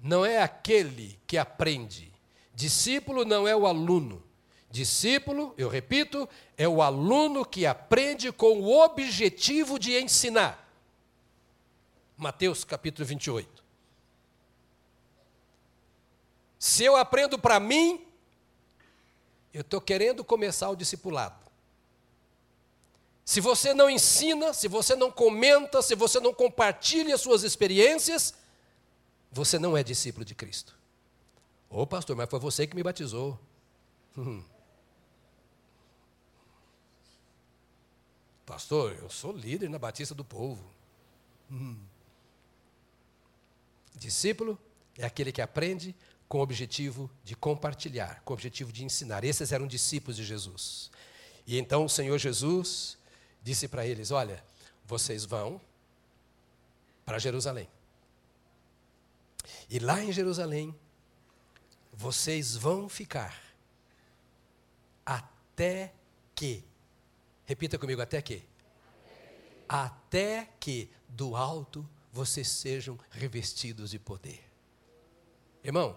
[0.00, 2.12] não é aquele que aprende.
[2.54, 4.22] Discípulo não é o aluno.
[4.70, 10.68] Discípulo, eu repito, é o aluno que aprende com o objetivo de ensinar.
[12.16, 13.64] Mateus capítulo 28.
[16.58, 18.06] Se eu aprendo para mim,
[19.52, 21.40] eu estou querendo começar o discipulado.
[23.24, 28.34] se você não ensina, se você não comenta, se você não compartilha suas experiências,
[29.30, 30.76] você não é discípulo de Cristo.
[31.68, 33.38] Ô pastor, mas foi você que me batizou.
[34.16, 34.42] Hum.
[38.44, 40.64] Pastor, eu sou líder na Batista do Povo.
[41.50, 41.78] Hum.
[43.94, 44.58] Discípulo
[44.98, 45.94] é aquele que aprende
[46.28, 49.22] com o objetivo de compartilhar, com o objetivo de ensinar.
[49.22, 50.90] Esses eram discípulos de Jesus.
[51.46, 52.98] E então o Senhor Jesus
[53.42, 54.42] disse para eles: Olha,
[54.84, 55.60] vocês vão
[57.04, 57.68] para Jerusalém.
[59.70, 60.74] E lá em Jerusalém,
[61.92, 63.40] vocês vão ficar
[65.06, 65.94] até
[66.34, 66.64] que,
[67.44, 68.42] repita comigo, até que,
[69.68, 74.42] até que do alto vocês sejam revestidos de poder.
[75.62, 75.96] Irmão,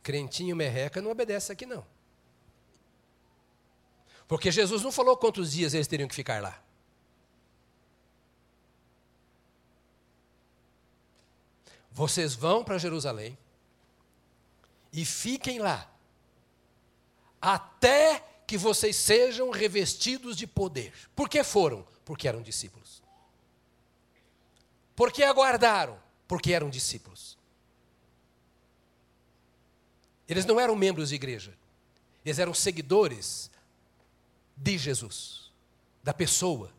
[0.00, 1.84] crentinho merreca não obedece aqui não.
[4.28, 6.62] Porque Jesus não falou quantos dias eles teriam que ficar lá.
[11.92, 13.36] Vocês vão para Jerusalém
[14.92, 15.90] e fiquem lá
[17.40, 20.92] até que vocês sejam revestidos de poder.
[21.14, 21.86] Por que foram?
[22.04, 23.02] Porque eram discípulos.
[24.94, 25.98] Por que aguardaram?
[26.28, 27.36] Porque eram discípulos.
[30.28, 31.56] Eles não eram membros de igreja,
[32.24, 33.50] eles eram seguidores
[34.56, 35.50] de Jesus,
[36.02, 36.72] da pessoa,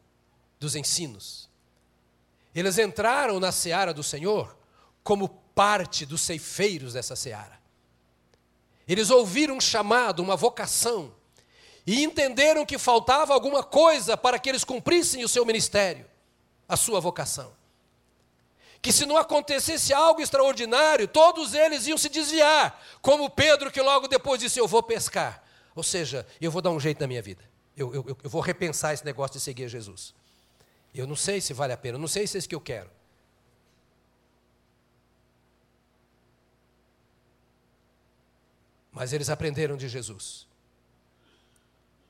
[0.60, 1.50] dos ensinos.
[2.56, 4.58] Eles entraram na seara do Senhor
[5.04, 7.60] como parte dos ceifeiros dessa seara.
[8.88, 11.14] Eles ouviram um chamado, uma vocação,
[11.86, 16.06] e entenderam que faltava alguma coisa para que eles cumprissem o seu ministério,
[16.68, 17.54] a sua vocação.
[18.82, 24.08] Que se não acontecesse algo extraordinário, todos eles iam se desviar, como Pedro, que logo
[24.08, 25.42] depois disse: Eu vou pescar.
[25.76, 27.42] Ou seja, eu vou dar um jeito na minha vida.
[27.76, 30.14] Eu, eu, eu vou repensar esse negócio de seguir Jesus.
[30.94, 32.62] Eu não sei se vale a pena, eu não sei se é isso que eu
[32.62, 32.90] quero.
[38.94, 40.48] Mas eles aprenderam de Jesus.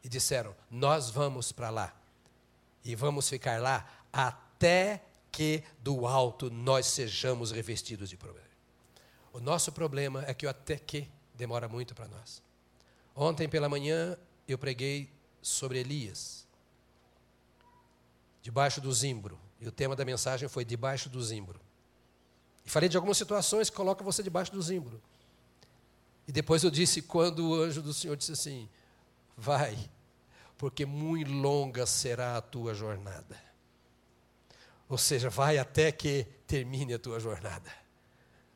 [0.04, 1.96] E disseram: Nós vamos para lá.
[2.84, 8.44] E vamos ficar lá até que do alto nós sejamos revestidos de poder.
[9.32, 12.44] O nosso problema é que o até que demora muito para nós.
[13.16, 14.18] Ontem pela manhã
[14.48, 15.10] eu preguei
[15.42, 16.46] sobre Elias,
[18.42, 19.40] debaixo do zimbro.
[19.60, 21.60] E o tema da mensagem foi debaixo do zimbro.
[22.66, 25.02] E falei de algumas situações que colocam você debaixo do zimbro.
[26.28, 28.70] E depois eu disse quando o anjo do Senhor disse assim:
[29.38, 29.78] Vai,
[30.58, 33.42] porque muito longa será a tua jornada.
[34.88, 37.72] Ou seja, vai até que termine a tua jornada.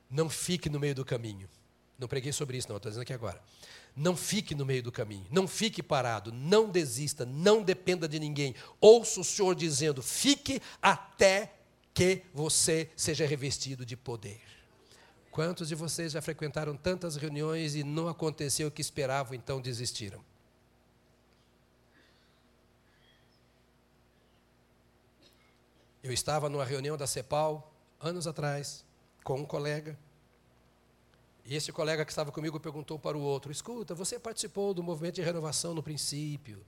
[0.10, 1.50] Não fique no meio do caminho.
[1.98, 3.42] Não preguei sobre isso, não, estou dizendo aqui agora.
[3.96, 8.54] Não fique no meio do caminho, não fique parado, não desista, não dependa de ninguém.
[8.80, 11.54] Ouça o Senhor dizendo: fique até
[11.96, 14.40] que você seja revestido de poder.
[15.38, 20.20] Quantos de vocês já frequentaram tantas reuniões e não aconteceu o que esperavam, então desistiram?
[26.02, 27.72] Eu estava numa reunião da CEPAL,
[28.02, 28.84] anos atrás,
[29.24, 29.96] com um colega.
[31.46, 35.18] E esse colega que estava comigo perguntou para o outro: Escuta, você participou do movimento
[35.18, 36.66] de renovação no princípio,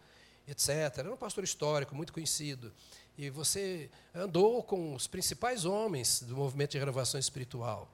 [0.47, 0.69] etc.
[0.99, 2.71] Era um pastor histórico, muito conhecido.
[3.17, 7.91] E você andou com os principais homens do movimento de renovação espiritual.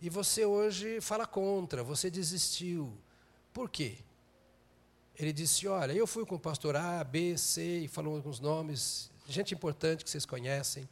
[0.00, 2.92] E você hoje fala contra, você desistiu.
[3.52, 3.98] Por quê?
[5.18, 9.10] Ele disse: Olha, eu fui com o pastor A, B, C, e falou alguns nomes,
[9.26, 10.86] gente importante que vocês conhecem.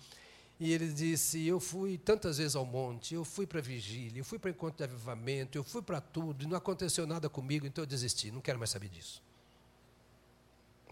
[0.59, 4.39] E ele disse: Eu fui tantas vezes ao monte, eu fui para vigília, eu fui
[4.39, 7.87] para encontro de avivamento, eu fui para tudo, e não aconteceu nada comigo, então eu
[7.87, 9.23] desisti, não quero mais saber disso.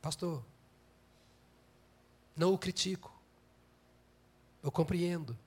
[0.03, 0.45] Pastor,
[2.37, 3.15] não o critico,
[4.63, 5.39] eu compreendo.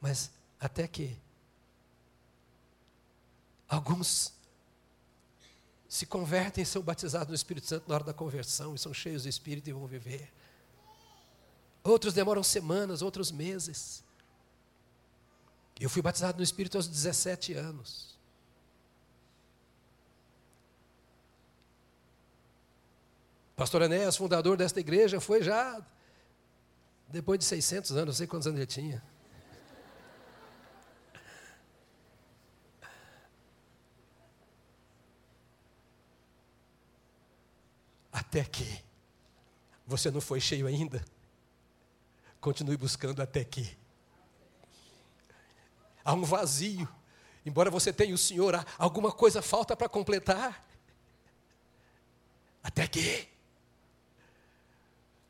[0.00, 1.16] Mas até que
[3.68, 4.32] alguns
[5.88, 9.28] se convertem são batizados no Espírito Santo na hora da conversão e são cheios do
[9.28, 10.32] Espírito e vão viver.
[11.82, 14.04] Outros demoram semanas, outros meses.
[15.80, 18.18] Eu fui batizado no Espírito aos 17 anos.
[23.56, 25.84] Pastor Enéas, fundador desta igreja, foi já
[27.08, 29.02] depois de 600 anos, não sei quantos anos ele tinha.
[38.30, 38.84] Até que
[39.84, 41.04] você não foi cheio ainda.
[42.40, 43.76] Continue buscando até que.
[46.04, 46.88] Há um vazio.
[47.44, 50.64] Embora você tenha o Senhor, alguma coisa falta para completar.
[52.62, 53.28] Até que.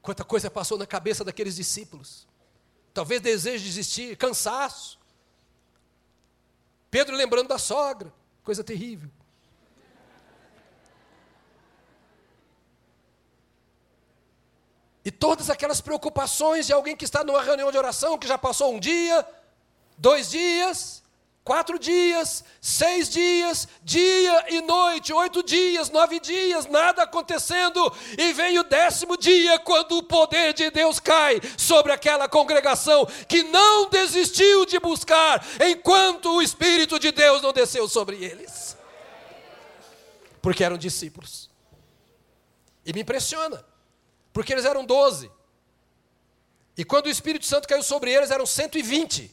[0.02, 2.28] Quanta coisa passou na cabeça daqueles discípulos.
[2.92, 5.00] Talvez desejo de desistir, cansaço.
[6.90, 8.12] Pedro lembrando da sogra,
[8.44, 9.10] coisa terrível.
[15.04, 18.74] E todas aquelas preocupações de alguém que está numa reunião de oração, que já passou
[18.74, 19.26] um dia,
[19.96, 21.02] dois dias,
[21.42, 28.58] quatro dias, seis dias, dia e noite, oito dias, nove dias, nada acontecendo, e vem
[28.58, 34.66] o décimo dia, quando o poder de Deus cai sobre aquela congregação que não desistiu
[34.66, 38.76] de buscar, enquanto o Espírito de Deus não desceu sobre eles.
[40.42, 41.50] Porque eram discípulos.
[42.84, 43.69] E me impressiona.
[44.40, 45.30] Porque eles eram doze.
[46.74, 49.30] E quando o Espírito Santo caiu sobre eles, eram 120.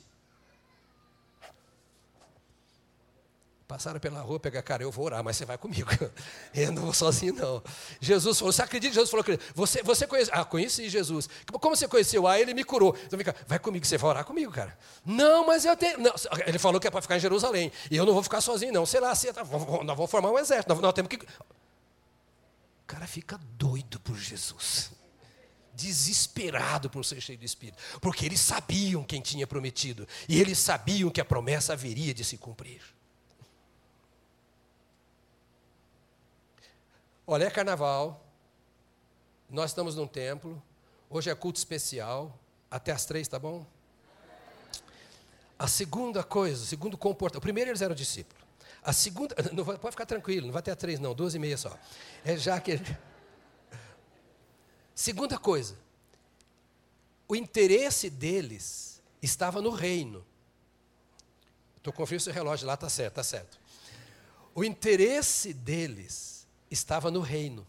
[3.65, 5.89] Passaram pela rua, pegar, cara, eu vou orar, mas você vai comigo.
[6.53, 7.63] Eu não vou sozinho, não.
[8.01, 8.95] Jesus falou, você acredita?
[8.95, 10.29] Jesus falou, você, você conhece?
[10.33, 11.29] Ah, conheci Jesus.
[11.53, 12.27] Como você conheceu?
[12.27, 12.93] Ah, ele me curou.
[13.05, 14.77] Então, cá, vai comigo, você vai orar comigo, cara.
[15.05, 15.99] Não, mas eu tenho.
[15.99, 16.13] Não.
[16.45, 17.71] Ele falou que é para ficar em Jerusalém.
[17.89, 18.85] E eu não vou ficar sozinho, não.
[18.85, 20.67] Sei lá, se, nós vamos formar um exército.
[20.73, 24.96] Nós, nós temos que o cara fica doido por Jesus.
[25.77, 27.77] Desesperado por ser cheio do Espírito.
[28.01, 30.07] Porque eles sabiam quem tinha prometido.
[30.27, 32.81] E eles sabiam que a promessa haveria de se cumprir.
[37.27, 38.25] Olha, é carnaval.
[39.47, 40.59] Nós estamos num templo.
[41.07, 42.35] Hoje é culto especial.
[42.71, 43.63] Até as três, tá bom?
[45.59, 47.43] A segunda coisa, o segundo comportamento.
[47.43, 48.43] Primeiro eles eram discípulos.
[48.83, 51.55] A segunda, não pode ficar tranquilo, não vai ter a três, não, duas e meia
[51.55, 51.77] só.
[52.25, 52.79] É já que.
[54.97, 55.77] Segunda coisa,
[57.27, 60.25] o interesse deles estava no reino.
[61.75, 63.59] Estou confiando se o relógio lá está certo, está certo.
[64.55, 67.65] O interesse deles estava no reino.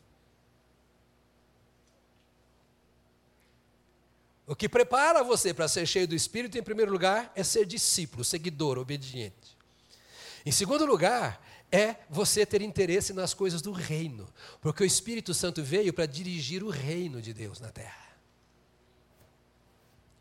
[4.47, 8.24] O que prepara você para ser cheio do Espírito, em primeiro lugar, é ser discípulo,
[8.24, 9.55] seguidor, obediente.
[10.47, 14.27] Em segundo lugar, é você ter interesse nas coisas do reino,
[14.61, 18.09] porque o Espírito Santo veio para dirigir o reino de Deus na terra.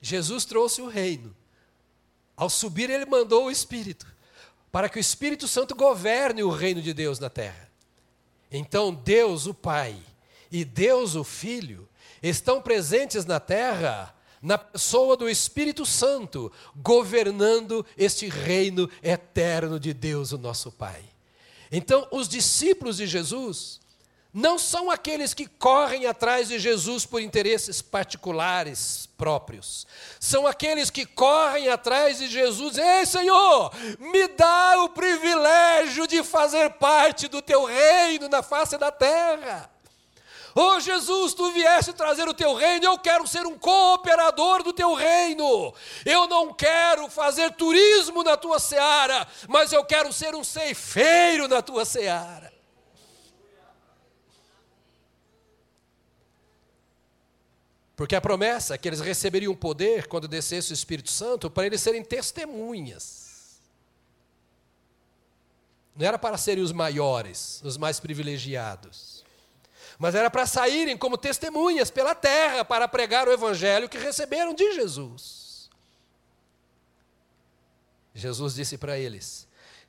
[0.01, 1.35] Jesus trouxe o reino.
[2.35, 4.05] Ao subir, ele mandou o Espírito,
[4.71, 7.69] para que o Espírito Santo governe o reino de Deus na terra.
[8.51, 9.97] Então, Deus, o Pai,
[10.51, 11.87] e Deus, o Filho,
[12.21, 20.31] estão presentes na terra na pessoa do Espírito Santo, governando este reino eterno de Deus,
[20.31, 21.03] o nosso Pai.
[21.71, 23.79] Então, os discípulos de Jesus
[24.33, 29.87] não são aqueles que correm atrás de Jesus por interesses particulares próprios.
[30.19, 32.77] São aqueles que correm atrás de Jesus.
[32.77, 38.91] Ei, Senhor, me dá o privilégio de fazer parte do teu reino na face da
[38.91, 39.71] terra.
[40.59, 44.95] Oh Jesus, tu vieste trazer o teu reino, eu quero ser um cooperador do teu
[44.95, 45.71] reino.
[46.03, 51.61] Eu não quero fazer turismo na tua seara, mas eu quero ser um ceifeiro na
[51.61, 52.51] tua seara.
[57.95, 61.81] Porque a promessa é que eles receberiam poder quando descesse o Espírito Santo para eles
[61.81, 63.59] serem testemunhas.
[65.95, 69.26] Não era para serem os maiores, os mais privilegiados
[69.97, 74.73] mas era para saírem como testemunhas pela terra para pregar o evangelho que receberam de
[74.73, 75.69] Jesus.
[78.13, 79.47] Jesus disse para eles: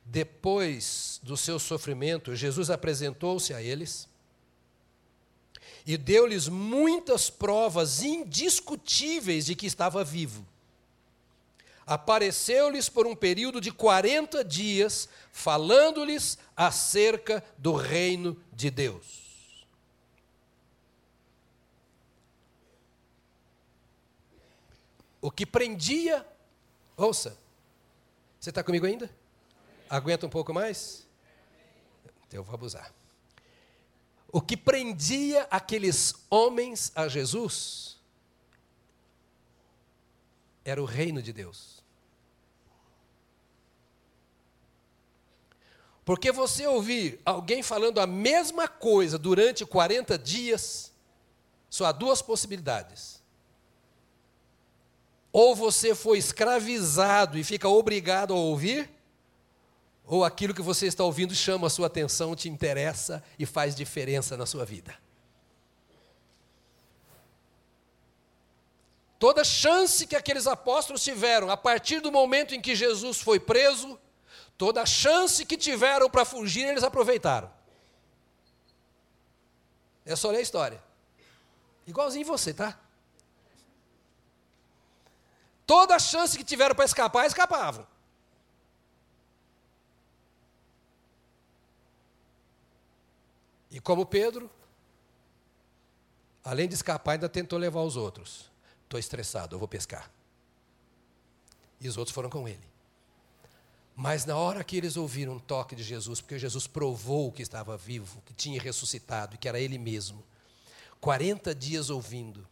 [0.09, 4.09] depois do seu sofrimento, Jesus apresentou-se a eles
[5.85, 10.45] e deu-lhes muitas provas indiscutíveis de que estava vivo.
[11.85, 19.18] Apareceu-lhes por um período de 40 dias, falando-lhes acerca do reino de Deus.
[25.21, 26.25] O que prendia,
[26.95, 27.37] ouça,
[28.39, 29.09] você está comigo ainda?
[29.89, 31.05] Aguenta um pouco mais?
[32.27, 32.93] Então eu vou abusar.
[34.31, 37.97] O que prendia aqueles homens a Jesus
[40.63, 41.83] era o reino de Deus.
[46.05, 50.93] Porque você ouvir alguém falando a mesma coisa durante 40 dias,
[51.69, 53.18] só há duas possibilidades
[55.31, 58.89] ou você foi escravizado e fica obrigado a ouvir,
[60.05, 64.35] ou aquilo que você está ouvindo chama a sua atenção, te interessa e faz diferença
[64.35, 64.97] na sua vida.
[69.19, 73.99] Toda chance que aqueles apóstolos tiveram a partir do momento em que Jesus foi preso,
[74.57, 77.51] toda chance que tiveram para fugir, eles aproveitaram.
[80.05, 80.81] É só ler a história.
[81.85, 82.79] Igualzinho você, tá?
[85.69, 87.85] Toda a chance que tiveram para escapar, escapavam.
[93.69, 94.49] E como Pedro,
[96.43, 98.49] além de escapar, ainda tentou levar os outros.
[98.83, 100.09] Estou estressado, eu vou pescar.
[101.79, 102.67] E os outros foram com ele.
[103.95, 107.77] Mas na hora que eles ouviram um toque de Jesus, porque Jesus provou que estava
[107.77, 110.23] vivo, que tinha ressuscitado e que era ele mesmo,
[110.99, 112.47] 40 dias ouvindo,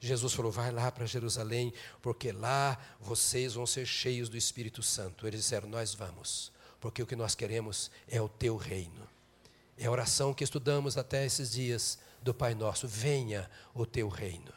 [0.00, 5.26] Jesus falou: vai lá para Jerusalém, porque lá vocês vão ser cheios do Espírito Santo.
[5.26, 9.08] Eles disseram: nós vamos, porque o que nós queremos é o teu reino.
[9.76, 14.52] É a oração que estudamos até esses dias do Pai Nosso: venha o teu reino.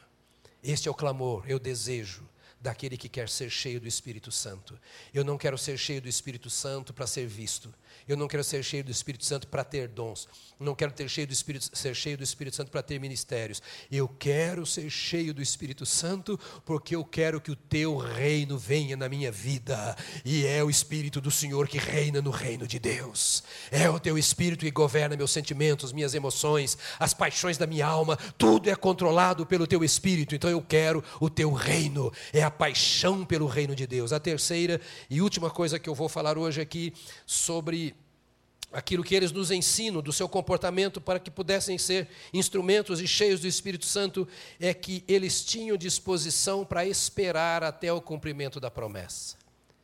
[0.62, 2.22] Este é o clamor, eu desejo
[2.62, 4.78] daquele que quer ser cheio do Espírito Santo.
[5.12, 7.74] Eu não quero ser cheio do Espírito Santo para ser visto.
[8.06, 10.28] Eu não quero ser cheio do Espírito Santo para ter dons.
[10.60, 13.60] Não quero ter cheio do Espírito, ser cheio do Espírito Santo para ter ministérios.
[13.90, 18.96] Eu quero ser cheio do Espírito Santo porque eu quero que o teu reino venha
[18.96, 19.96] na minha vida.
[20.24, 23.42] E é o Espírito do Senhor que reina no reino de Deus.
[23.72, 28.16] É o teu Espírito que governa meus sentimentos, minhas emoções, as paixões da minha alma.
[28.38, 30.34] Tudo é controlado pelo teu Espírito.
[30.36, 32.12] Então eu quero o teu reino.
[32.32, 34.12] É a paixão pelo reino de Deus.
[34.12, 34.80] A terceira
[35.10, 36.92] e última coisa que eu vou falar hoje aqui
[37.26, 37.94] sobre
[38.72, 43.40] aquilo que eles nos ensinam do seu comportamento para que pudessem ser instrumentos e cheios
[43.40, 44.26] do Espírito Santo
[44.58, 49.36] é que eles tinham disposição para esperar até o cumprimento da promessa.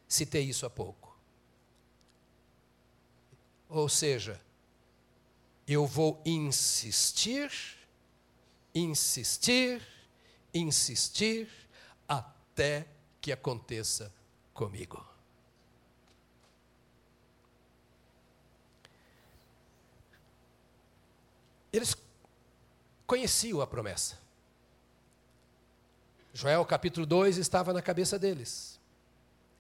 [0.06, 1.16] Citei isso há pouco.
[3.68, 4.40] Ou seja,
[5.66, 7.50] eu vou insistir,
[8.74, 9.82] insistir,
[10.54, 11.46] insistir
[12.08, 12.37] até
[13.20, 14.12] que aconteça
[14.52, 15.06] comigo.
[21.72, 21.94] Eles
[23.06, 24.18] conheciam a promessa.
[26.32, 28.80] Joel capítulo 2 estava na cabeça deles.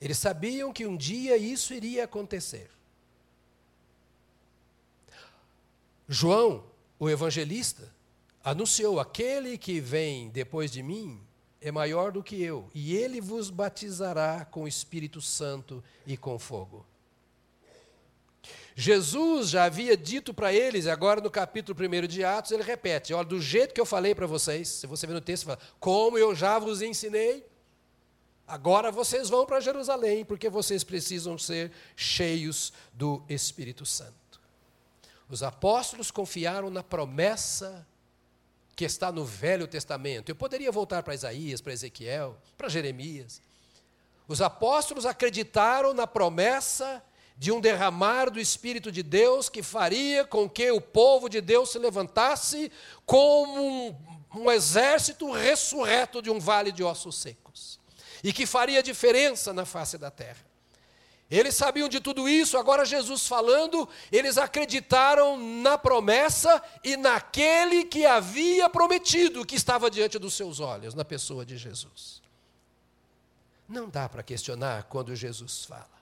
[0.00, 2.70] Eles sabiam que um dia isso iria acontecer.
[6.08, 6.64] João,
[6.98, 7.92] o evangelista,
[8.42, 11.27] anunciou: aquele que vem depois de mim
[11.60, 16.38] é maior do que eu, e ele vos batizará com o Espírito Santo e com
[16.38, 16.86] fogo.
[18.74, 23.24] Jesus já havia dito para eles, agora no capítulo 1 de Atos, ele repete: olha,
[23.24, 26.32] do jeito que eu falei para vocês, se você ver no texto, fala, como eu
[26.32, 27.44] já vos ensinei,
[28.46, 34.40] agora vocês vão para Jerusalém, porque vocês precisam ser cheios do Espírito Santo.
[35.28, 37.84] Os apóstolos confiaram na promessa
[38.78, 40.28] que está no Velho Testamento.
[40.28, 43.42] Eu poderia voltar para Isaías, para Ezequiel, para Jeremias.
[44.28, 47.02] Os apóstolos acreditaram na promessa
[47.36, 51.72] de um derramar do Espírito de Deus que faria com que o povo de Deus
[51.72, 52.70] se levantasse
[53.04, 53.96] como um,
[54.36, 57.80] um exército ressurreto de um vale de ossos secos
[58.22, 60.47] e que faria diferença na face da terra.
[61.30, 68.06] Eles sabiam de tudo isso, agora Jesus falando, eles acreditaram na promessa e naquele que
[68.06, 72.22] havia prometido, que estava diante dos seus olhos, na pessoa de Jesus.
[73.68, 75.98] Não dá para questionar quando Jesus fala.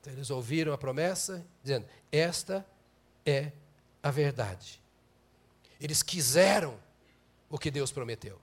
[0.00, 2.64] Então, eles ouviram a promessa, dizendo: Esta
[3.26, 3.50] é
[4.00, 4.80] a verdade.
[5.80, 6.78] Eles quiseram
[7.50, 8.40] o que Deus prometeu.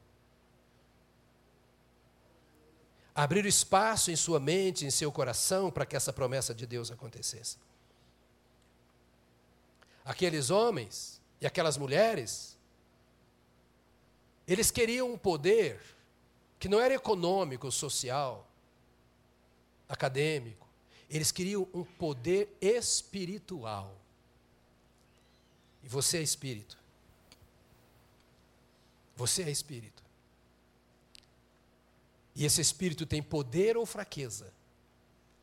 [3.13, 7.57] Abriram espaço em sua mente, em seu coração, para que essa promessa de Deus acontecesse.
[10.05, 12.57] Aqueles homens e aquelas mulheres,
[14.47, 15.79] eles queriam um poder
[16.57, 18.47] que não era econômico, social,
[19.87, 20.67] acadêmico,
[21.09, 23.97] eles queriam um poder espiritual.
[25.83, 26.77] E você é espírito.
[29.15, 30.03] Você é espírito.
[32.39, 34.51] E esse espírito tem poder ou fraqueza.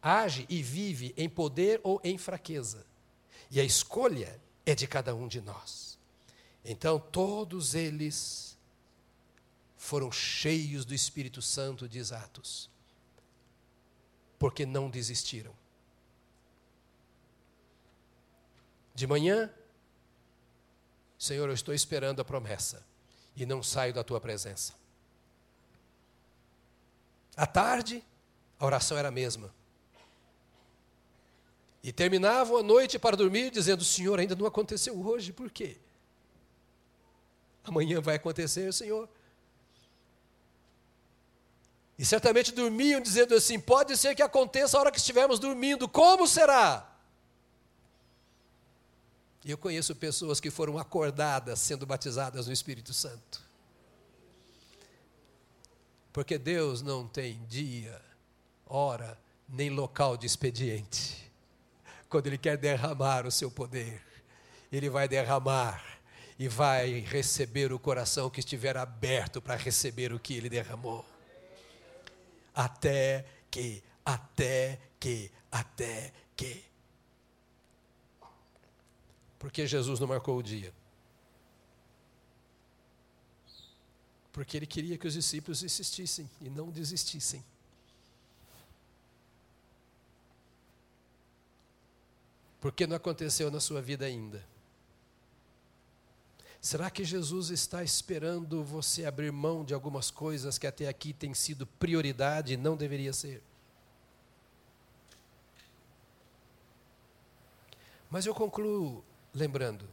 [0.03, 2.85] Age e vive em poder ou em fraqueza.
[3.49, 5.97] E a escolha é de cada um de nós.
[6.65, 8.59] Então, todos eles
[9.77, 12.69] foram cheios do Espírito Santo, diz Atos
[14.39, 15.55] porque não desistiram.
[18.95, 19.53] De manhã,
[21.19, 22.85] Senhor, eu estou esperando a promessa
[23.35, 24.75] e não saio da tua presença.
[27.37, 28.03] À tarde,
[28.59, 29.55] a oração era a mesma.
[31.83, 35.77] E terminavam a noite para dormir dizendo: Senhor, ainda não aconteceu hoje, por quê?
[37.63, 39.09] Amanhã vai acontecer, Senhor.
[41.99, 46.27] E certamente dormiam dizendo assim: pode ser que aconteça a hora que estivermos dormindo, como
[46.27, 46.93] será?
[49.45, 53.46] E eu conheço pessoas que foram acordadas sendo batizadas no Espírito Santo.
[56.17, 58.01] Porque Deus não tem dia,
[58.65, 61.31] hora, nem local de expediente.
[62.09, 64.03] Quando Ele quer derramar o seu poder,
[64.73, 65.85] Ele vai derramar
[66.39, 71.05] e vai receber o coração que estiver aberto para receber o que Ele derramou.
[72.55, 76.65] Até que, até que, até que
[79.39, 80.73] porque Jesus não marcou o dia?
[84.37, 87.43] Porque ele queria que os discípulos insistissem e não desistissem.
[92.61, 94.45] Porque não aconteceu na sua vida ainda.
[96.61, 101.33] Será que Jesus está esperando você abrir mão de algumas coisas que até aqui têm
[101.33, 103.43] sido prioridade e não deveria ser?
[108.11, 109.03] Mas eu concluo
[109.37, 109.87] Lembrando,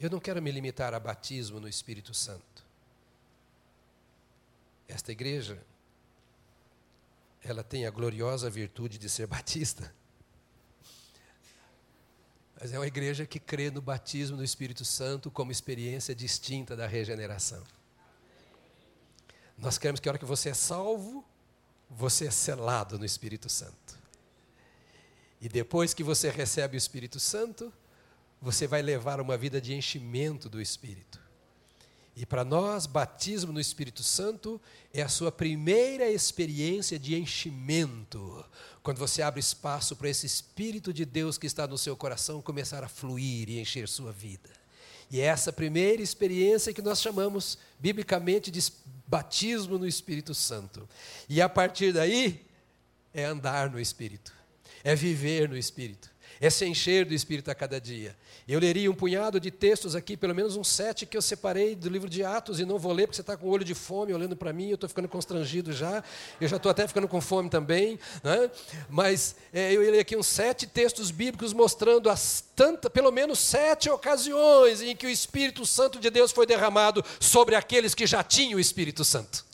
[0.00, 2.63] eu não quero me limitar a batismo no Espírito Santo.
[4.88, 5.62] Esta igreja,
[7.42, 9.94] ela tem a gloriosa virtude de ser batista.
[12.60, 16.86] Mas é uma igreja que crê no batismo no Espírito Santo como experiência distinta da
[16.86, 17.62] regeneração.
[19.56, 21.24] Nós queremos que a hora que você é salvo,
[21.90, 23.98] você é selado no Espírito Santo.
[25.40, 27.72] E depois que você recebe o Espírito Santo,
[28.40, 31.23] você vai levar uma vida de enchimento do Espírito.
[32.16, 34.60] E para nós, batismo no Espírito Santo
[34.92, 38.44] é a sua primeira experiência de enchimento.
[38.82, 42.84] Quando você abre espaço para esse Espírito de Deus que está no seu coração começar
[42.84, 44.50] a fluir e encher sua vida.
[45.10, 48.60] E é essa primeira experiência que nós chamamos, biblicamente, de
[49.06, 50.88] batismo no Espírito Santo.
[51.28, 52.46] E a partir daí,
[53.12, 54.32] é andar no Espírito,
[54.84, 56.13] é viver no Espírito
[56.46, 58.14] é se encher do Espírito a cada dia.
[58.46, 61.88] Eu leria um punhado de textos aqui, pelo menos uns sete que eu separei do
[61.88, 64.12] livro de Atos e não vou ler porque você está com o olho de fome
[64.12, 66.04] olhando para mim, eu estou ficando constrangido já,
[66.38, 67.98] eu já estou até ficando com fome também.
[68.22, 68.50] Né?
[68.90, 73.88] Mas é, eu leria aqui uns sete textos bíblicos mostrando as tantas, pelo menos sete
[73.88, 78.58] ocasiões em que o Espírito Santo de Deus foi derramado sobre aqueles que já tinham
[78.58, 79.44] o Espírito Santo.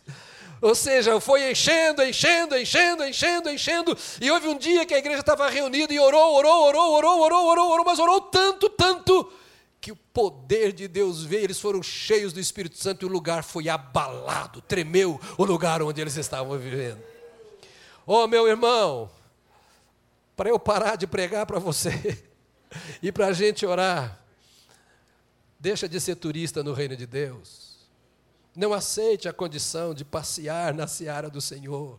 [0.61, 3.99] Ou seja, foi enchendo, enchendo, enchendo, enchendo, enchendo.
[4.21, 7.47] E houve um dia que a igreja estava reunida e orou, orou, orou, orou, orou,
[7.47, 9.33] orou, orou, mas orou tanto, tanto,
[9.81, 13.43] que o poder de Deus veio, eles foram cheios do Espírito Santo e o lugar
[13.43, 17.03] foi abalado, tremeu o lugar onde eles estavam vivendo.
[18.07, 19.11] Oh, meu irmão,
[20.37, 22.23] para eu parar de pregar para você
[23.03, 24.21] e para a gente orar,
[25.59, 27.70] deixa de ser turista no reino de Deus.
[28.55, 31.99] Não aceite a condição de passear na seara do Senhor.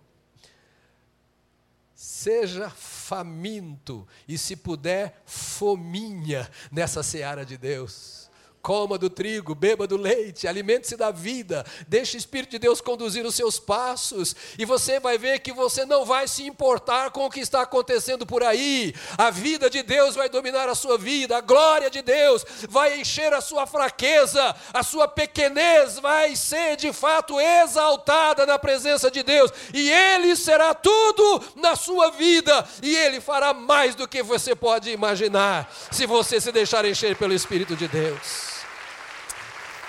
[1.95, 8.20] Seja faminto e, se puder, fominha nessa seara de Deus.
[8.62, 13.26] Coma do trigo, beba do leite, alimente-se da vida, deixe o Espírito de Deus conduzir
[13.26, 17.30] os seus passos, e você vai ver que você não vai se importar com o
[17.30, 18.93] que está acontecendo por aí.
[19.18, 23.34] A vida de Deus vai dominar a sua vida, a glória de Deus vai encher
[23.34, 29.51] a sua fraqueza, a sua pequenez vai ser de fato exaltada na presença de Deus,
[29.74, 34.91] e Ele será tudo na sua vida, e Ele fará mais do que você pode
[34.91, 38.51] imaginar, se você se deixar encher pelo Espírito de Deus.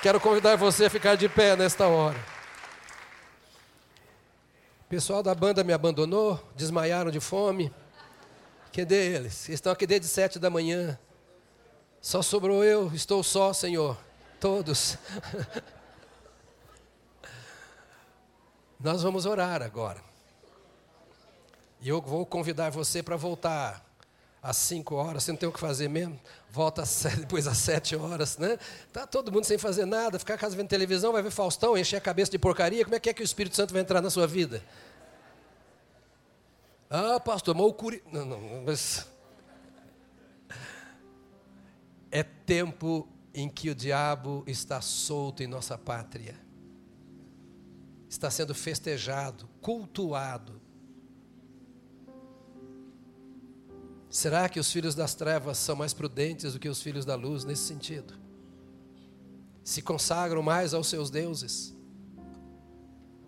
[0.03, 2.19] Quero convidar você a ficar de pé nesta hora.
[4.81, 7.73] O pessoal da banda me abandonou, desmaiaram de fome.
[8.73, 9.49] Cadê eles?
[9.49, 10.99] Estão aqui desde sete da manhã.
[12.01, 13.97] Só sobrou eu, estou só, Senhor.
[14.41, 14.99] Todos.
[18.81, 20.03] Nós vamos orar agora.
[21.81, 23.87] E eu vou convidar você para voltar
[24.43, 26.21] às 5 horas, você não tem o que fazer mesmo,
[26.53, 26.85] volta
[27.19, 28.59] depois às 7 horas, né?
[28.93, 32.01] Tá todo mundo sem fazer nada, ficar casa vendo televisão, vai ver Faustão, encher a
[32.01, 34.27] cabeça de porcaria, como é que é que o Espírito Santo vai entrar na sua
[34.27, 34.63] vida?
[36.91, 38.03] Ah, pastor, mas o curi...
[38.13, 39.11] Não, não, mas...
[42.15, 46.39] É tempo em que o diabo está solto em nossa pátria.
[48.07, 50.61] Está sendo festejado, cultuado,
[54.13, 57.45] Será que os filhos das trevas são mais prudentes do que os filhos da luz
[57.45, 58.13] nesse sentido?
[59.65, 61.75] Se consagram mais aos seus deuses,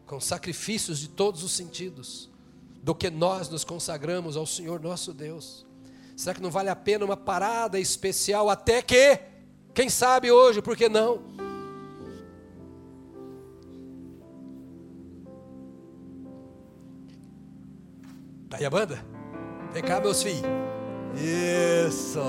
[0.04, 2.28] com sacrifícios de todos os sentidos,
[2.82, 5.64] do que nós nos consagramos ao Senhor nosso Deus?
[6.14, 9.18] Será que não vale a pena uma parada especial até que,
[9.72, 11.22] quem sabe hoje, por que não?
[18.50, 19.02] Tá aí a banda?
[19.72, 20.73] Vem cá, meus filhos.
[21.16, 22.20] Isso.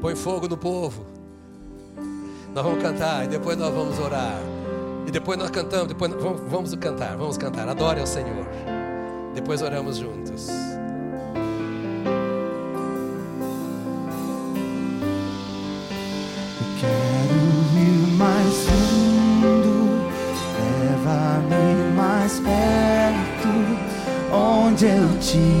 [0.00, 1.04] Põe fogo no povo.
[2.54, 4.40] Nós vamos cantar e depois nós vamos orar.
[5.06, 7.68] E depois nós cantamos, depois vamos, vamos cantar, vamos cantar.
[7.68, 8.46] Adore ao Senhor.
[9.34, 10.46] Depois oramos juntos.
[16.80, 17.34] Quero
[17.76, 20.10] ir mais fundo,
[20.80, 23.48] leva-me mais perto,
[24.32, 25.59] onde eu te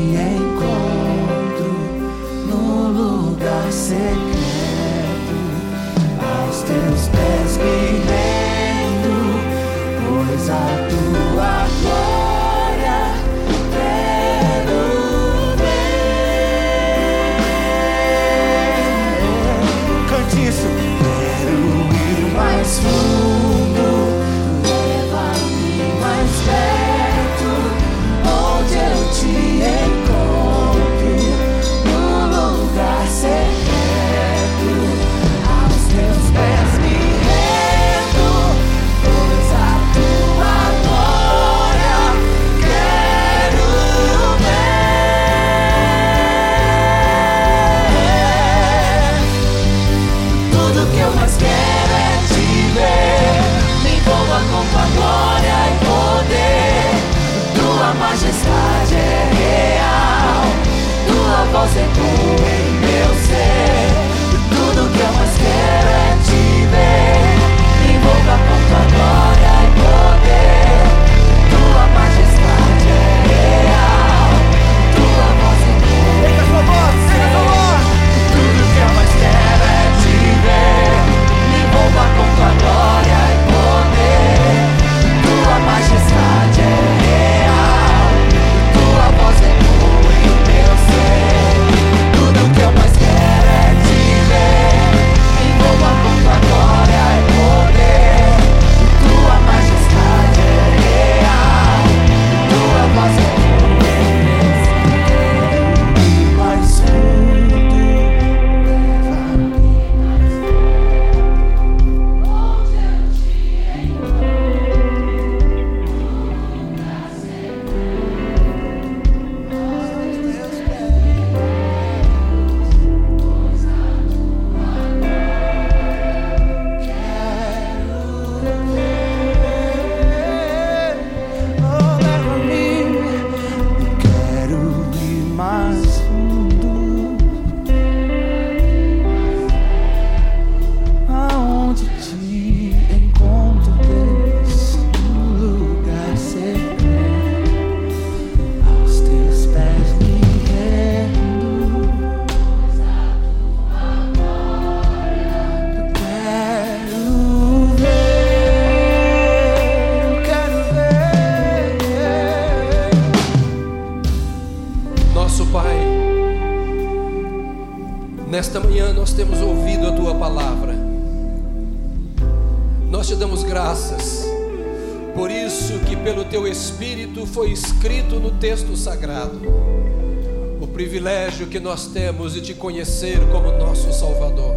[181.80, 184.54] nós temos de te conhecer como nosso Salvador.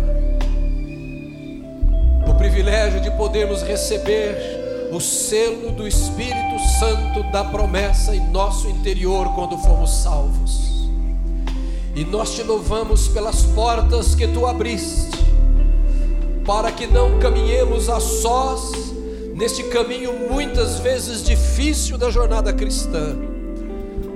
[2.27, 9.33] O privilégio de podermos receber o selo do Espírito Santo da promessa em nosso interior
[9.35, 10.89] quando fomos salvos.
[11.95, 15.17] E nós te louvamos pelas portas que tu abriste,
[16.45, 18.93] para que não caminhemos a sós
[19.33, 23.15] neste caminho muitas vezes difícil da jornada cristã,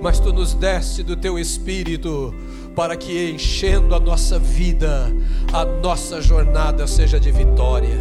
[0.02, 2.36] mas tu nos deste do teu espírito
[2.78, 5.12] para que enchendo a nossa vida,
[5.52, 7.98] a nossa jornada seja de vitória.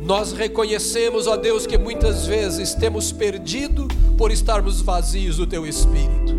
[0.00, 6.34] Nós reconhecemos, ó Deus, que muitas vezes temos perdido por estarmos vazios do teu espírito.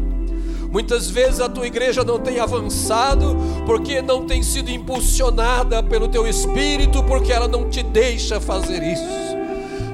[0.72, 6.26] Muitas vezes a tua igreja não tem avançado porque não tem sido impulsionada pelo teu
[6.26, 9.28] espírito, porque ela não te deixa fazer isso.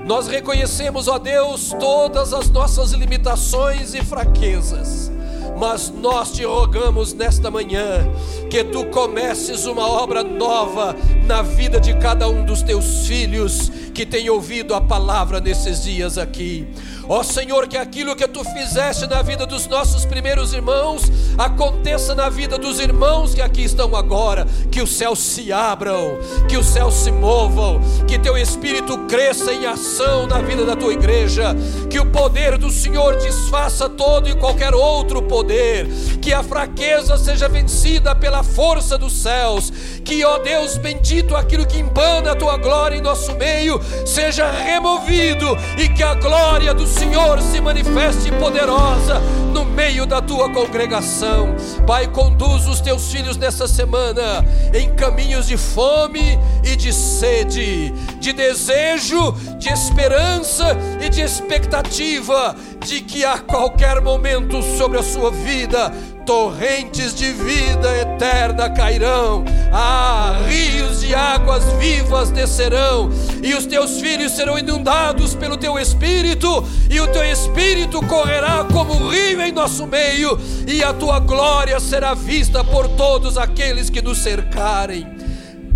[0.05, 5.11] Nós reconhecemos, ó Deus, todas as nossas limitações e fraquezas,
[5.57, 8.07] mas nós te rogamos nesta manhã
[8.49, 10.95] que tu comeces uma obra nova
[11.25, 16.17] na vida de cada um dos teus filhos que tem ouvido a palavra nesses dias
[16.17, 16.67] aqui.
[17.07, 22.29] Ó Senhor, que aquilo que tu fizeste na vida dos nossos primeiros irmãos aconteça na
[22.29, 26.93] vida dos irmãos que aqui estão agora, que os céus se abram, que os céus
[26.93, 31.55] se movam, que teu espírito cresça em ação na vida da tua igreja,
[31.89, 35.87] que o poder do Senhor desfaça todo e qualquer outro poder,
[36.21, 39.71] que a fraqueza seja vencida pela força dos céus,
[40.05, 45.57] que, ó Deus bendito, aquilo que empana a tua glória em nosso meio seja removido
[45.77, 49.19] e que a glória do Senhor se manifeste poderosa
[49.51, 51.55] no meio da tua congregação.
[51.87, 58.31] Pai, conduz os teus filhos nessa semana em caminhos de fome e de sede, de
[58.31, 65.91] desejo, de esperança e de expectativa de que a qualquer momento sobre a sua vida.
[66.25, 73.11] Torrentes de vida eterna cairão, ah, rios de águas vivas descerão,
[73.43, 79.09] e os teus filhos serão inundados pelo teu espírito, e o teu espírito correrá como
[79.09, 84.19] rio em nosso meio, e a tua glória será vista por todos aqueles que nos
[84.19, 85.05] cercarem.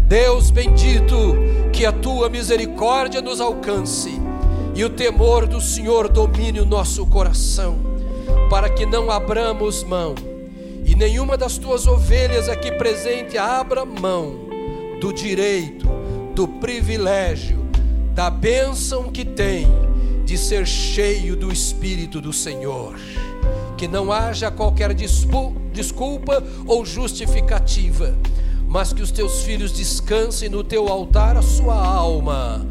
[0.08, 1.36] Deus bendito,
[1.74, 4.27] que a tua misericórdia nos alcance
[4.78, 7.80] e o temor do Senhor domine o nosso coração,
[8.48, 10.14] para que não abramos mão
[10.86, 14.48] e nenhuma das tuas ovelhas aqui presente abra mão
[15.02, 15.86] do direito,
[16.36, 17.58] do privilégio,
[18.14, 19.68] da bênção que tem
[20.24, 22.96] de ser cheio do Espírito do Senhor.
[23.76, 28.16] Que não haja qualquer desculpa ou justificativa,
[28.68, 32.66] mas que os teus filhos descansem no teu altar a sua alma,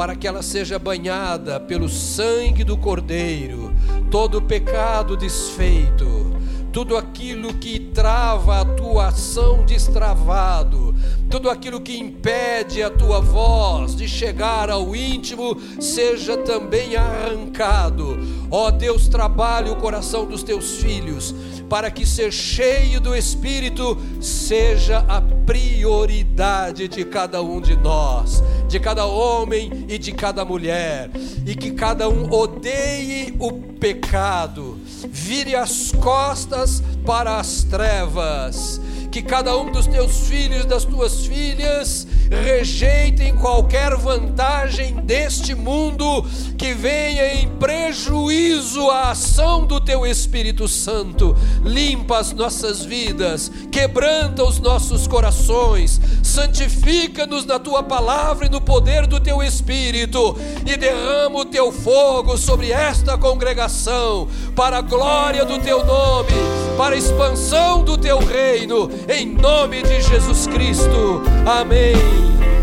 [0.00, 3.70] para que ela seja banhada pelo sangue do Cordeiro,
[4.10, 6.30] todo pecado desfeito
[6.72, 10.94] tudo aquilo que trava a tua ação destravado,
[11.28, 18.18] tudo aquilo que impede a tua voz de chegar ao íntimo, seja também arrancado.
[18.50, 21.34] Ó Deus, trabalhe o coração dos teus filhos,
[21.70, 28.80] para que ser cheio do Espírito seja a prioridade de cada um de nós, de
[28.80, 31.08] cada homem e de cada mulher,
[31.46, 38.80] e que cada um odeie o pecado vire as costas para as trevas
[39.10, 46.24] que cada um dos teus filhos das tuas filhas rejeitem qualquer vantagem deste mundo
[46.56, 51.36] que venha em prejuízo à ação do teu Espírito Santo.
[51.64, 59.08] Limpa as nossas vidas, quebranta os nossos corações, santifica-nos na tua palavra e no poder
[59.08, 65.58] do teu Espírito e derrama o teu fogo sobre esta congregação para a glória do
[65.58, 66.30] teu nome,
[66.76, 71.22] para a expansão do teu reino em nome de Jesus Cristo.
[71.46, 71.94] Amém,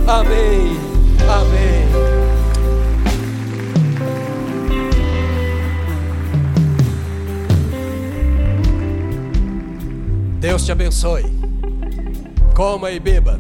[0.08, 0.78] amém,
[1.28, 1.88] amém.
[10.40, 11.26] Deus te abençoe.
[12.54, 13.40] Coma e beba.